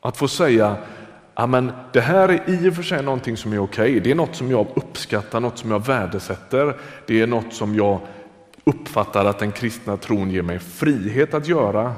Att 0.00 0.16
få 0.16 0.28
säga 0.28 0.76
Amen, 1.38 1.72
det 1.92 2.00
här 2.00 2.28
är 2.28 2.50
i 2.50 2.70
och 2.70 2.74
för 2.74 2.82
sig 2.82 3.02
någonting 3.02 3.36
som 3.36 3.52
är 3.52 3.58
okej. 3.58 3.90
Okay. 3.90 4.00
Det 4.00 4.10
är 4.10 4.14
något 4.14 4.36
som 4.36 4.50
jag 4.50 4.66
uppskattar, 4.74 5.40
något 5.40 5.58
som 5.58 5.70
jag 5.70 5.86
värdesätter. 5.86 6.76
Det 7.06 7.20
är 7.20 7.26
något 7.26 7.54
som 7.54 7.74
jag 7.74 8.00
uppfattar 8.64 9.24
att 9.24 9.38
den 9.38 9.52
kristna 9.52 9.96
tron 9.96 10.30
ger 10.30 10.42
mig 10.42 10.58
frihet 10.58 11.34
att 11.34 11.48
göra. 11.48 11.94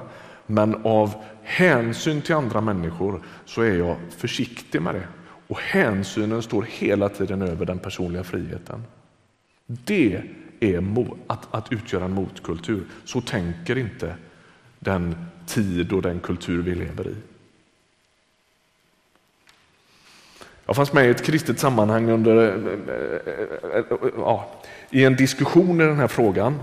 Men 0.47 0.87
av 0.87 1.15
hänsyn 1.49 2.23
till 2.23 2.35
andra 2.35 2.61
människor 2.61 3.23
så 3.45 3.63
är 3.63 3.75
jag 3.75 3.97
försiktig 4.17 4.83
med 4.83 4.95
det. 4.95 5.09
och 5.49 5.59
hänsynen 5.59 6.43
står 6.43 6.63
hela 6.63 7.09
tiden 7.09 7.43
över 7.43 7.67
den 7.67 7.79
personliga 7.79 8.25
friheten. 8.25 8.85
Det 9.67 10.23
är 10.61 10.85
att, 11.27 11.55
att 11.55 11.73
utgöra 11.73 12.05
en 12.05 12.13
motkultur. 12.13 12.85
Så 13.05 13.21
tänker 13.21 13.79
inte 13.79 14.17
den 14.79 15.27
tid 15.47 15.93
och 15.93 16.03
den 16.03 16.21
kultur 16.21 16.63
vi 16.63 16.75
lever 16.75 17.09
i. 17.09 17.15
Jag 20.67 20.77
fanns 20.77 20.93
med 20.93 21.07
i 21.07 21.11
ett 21.11 21.25
kristet 21.25 21.59
sammanhang 21.59 22.11
under, 22.11 22.37
eh, 22.37 22.55
eh, 23.75 23.85
ja, 24.17 24.51
i 24.91 25.05
en 25.05 25.17
diskussion 25.17 25.81
i 25.81 25.85
den 25.85 25.97
här 25.97 26.09
frågan. 26.09 26.61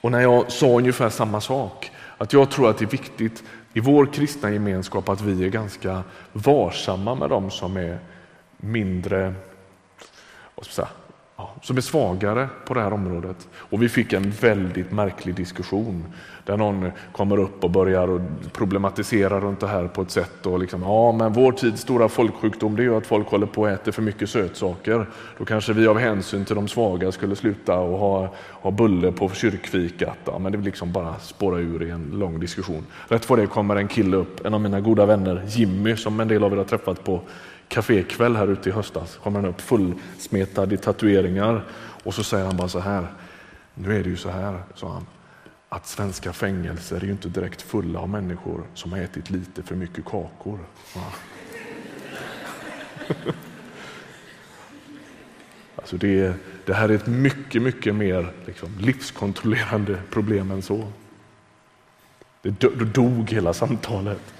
Och 0.00 0.12
när 0.12 0.20
jag 0.20 0.52
sa 0.52 0.66
ungefär 0.66 1.10
samma 1.10 1.40
sak, 1.40 1.90
att 2.18 2.32
jag 2.32 2.50
tror 2.50 2.70
att 2.70 2.78
det 2.78 2.84
är 2.84 2.90
viktigt 2.90 3.44
i 3.72 3.80
vår 3.80 4.06
kristna 4.06 4.50
gemenskap 4.50 5.08
att 5.08 5.20
vi 5.20 5.44
är 5.44 5.48
ganska 5.48 6.02
varsamma 6.32 7.14
med 7.14 7.30
dem 7.30 7.50
som 7.50 7.76
är 7.76 7.98
mindre, 8.56 9.34
vad 10.54 10.66
ska 10.66 10.82
jag 10.82 10.88
säga, 10.88 11.48
som 11.62 11.76
är 11.76 11.80
svagare 11.80 12.48
på 12.66 12.74
det 12.74 12.80
här 12.80 12.92
området. 12.92 13.48
Och 13.54 13.82
vi 13.82 13.88
fick 13.88 14.12
en 14.12 14.30
väldigt 14.30 14.92
märklig 14.92 15.34
diskussion 15.34 16.04
där 16.48 16.56
någon 16.56 16.90
kommer 17.12 17.38
upp 17.38 17.64
och 17.64 17.70
börjar 17.70 18.08
och 18.08 18.20
problematisera 18.52 19.40
runt 19.40 19.60
det 19.60 19.66
här 19.66 19.88
på 19.88 20.02
ett 20.02 20.10
sätt. 20.10 20.46
Och 20.46 20.58
liksom, 20.58 20.82
ja, 20.82 21.12
men 21.12 21.32
vår 21.32 21.52
tids 21.52 21.82
stora 21.82 22.08
folksjukdom 22.08 22.76
det 22.76 22.82
är 22.82 22.84
ju 22.84 22.96
att 22.96 23.06
folk 23.06 23.28
håller 23.28 23.46
på 23.46 23.62
och 23.62 23.68
äter 23.68 23.92
för 23.92 24.02
mycket 24.02 24.30
sötsaker. 24.30 25.06
Då 25.38 25.44
kanske 25.44 25.72
vi 25.72 25.86
av 25.86 25.98
hänsyn 25.98 26.44
till 26.44 26.54
de 26.54 26.68
svaga 26.68 27.12
skulle 27.12 27.36
sluta 27.36 27.78
och 27.78 27.98
ha, 27.98 28.34
ha 28.50 28.70
bulle 28.70 29.12
på 29.12 29.28
kyrkfikat. 29.28 30.18
Ja, 30.24 30.38
men 30.38 30.52
det 30.52 30.58
vill 30.58 30.64
liksom 30.64 30.92
bara 30.92 31.18
spåra 31.18 31.58
ur 31.58 31.82
i 31.82 31.90
en 31.90 32.10
lång 32.14 32.40
diskussion. 32.40 32.86
Rätt 33.08 33.28
vad 33.28 33.38
det 33.38 33.46
kommer 33.46 33.76
en 33.76 33.88
kille 33.88 34.16
upp, 34.16 34.46
en 34.46 34.54
av 34.54 34.60
mina 34.60 34.80
goda 34.80 35.06
vänner, 35.06 35.44
Jimmy, 35.48 35.96
som 35.96 36.20
en 36.20 36.28
del 36.28 36.44
av 36.44 36.52
er 36.52 36.56
har 36.56 36.64
träffat 36.64 37.04
på 37.04 37.20
kafékväll 37.68 38.36
här 38.36 38.48
ute 38.48 38.68
i 38.68 38.72
höstas 38.72 39.18
kommer 39.22 39.40
han 39.40 39.50
upp 39.50 39.60
fullsmetad 39.60 40.72
i 40.72 40.76
tatueringar 40.76 41.64
och 42.04 42.14
så 42.14 42.24
säger 42.24 42.44
han 42.44 42.56
bara 42.56 42.68
så 42.68 42.78
här. 42.78 43.06
Nu 43.74 43.96
är 43.96 44.02
det 44.02 44.10
ju 44.10 44.16
så 44.16 44.30
här, 44.30 44.62
sa 44.74 44.88
han, 44.88 45.06
att 45.68 45.86
svenska 45.86 46.32
fängelser 46.32 46.96
är 46.96 47.04
ju 47.04 47.10
inte 47.10 47.28
direkt 47.28 47.62
fulla 47.62 48.00
av 48.00 48.08
människor 48.08 48.66
som 48.74 48.92
har 48.92 48.98
ätit 48.98 49.30
lite 49.30 49.62
för 49.62 49.74
mycket 49.74 50.04
kakor. 50.04 50.58
Ja. 50.94 51.12
Alltså 55.76 55.96
det, 55.96 56.34
det, 56.64 56.74
här 56.74 56.88
är 56.88 56.94
ett 56.94 57.06
mycket, 57.06 57.62
mycket 57.62 57.94
mer 57.94 58.32
liksom, 58.46 58.68
livskontrollerande 58.78 60.00
problem 60.10 60.50
än 60.50 60.62
så. 60.62 60.92
Det, 62.42 62.50
då 62.50 62.70
dog 62.70 63.30
hela 63.30 63.52
samtalet. 63.52 64.34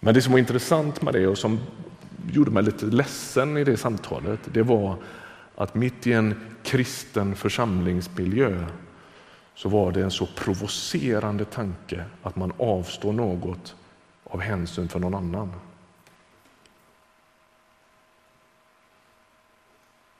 Men 0.00 0.14
det 0.14 0.22
som 0.22 0.32
var 0.32 0.38
intressant 0.38 1.02
med 1.02 1.14
det 1.14 1.26
och 1.26 1.38
som 1.38 1.60
gjorde 2.32 2.50
mig 2.50 2.62
lite 2.62 2.86
ledsen 2.86 3.56
i 3.56 3.64
det 3.64 3.76
samtalet, 3.76 4.40
det 4.52 4.62
var 4.62 4.96
att 5.54 5.74
mitt 5.74 6.06
i 6.06 6.12
en 6.12 6.34
kristen 6.62 7.36
församlingsmiljö 7.36 8.66
så 9.54 9.68
var 9.68 9.92
det 9.92 10.02
en 10.02 10.10
så 10.10 10.26
provocerande 10.26 11.44
tanke 11.44 12.04
att 12.22 12.36
man 12.36 12.52
avstår 12.58 13.12
något 13.12 13.76
av 14.24 14.40
hänsyn 14.40 14.88
för 14.88 14.98
någon 14.98 15.14
annan. 15.14 15.52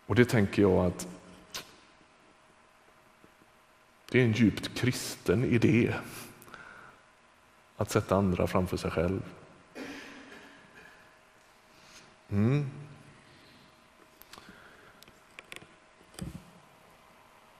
Och 0.06 0.14
det 0.14 0.24
tänker 0.24 0.62
jag 0.62 0.86
att 0.86 1.08
det 4.10 4.20
är 4.20 4.24
en 4.24 4.32
djupt 4.32 4.78
kristen 4.78 5.44
idé 5.44 5.94
att 7.76 7.90
sätta 7.90 8.16
andra 8.16 8.46
framför 8.46 8.76
sig 8.76 8.90
själv. 8.90 9.22
Mm. 12.28 12.70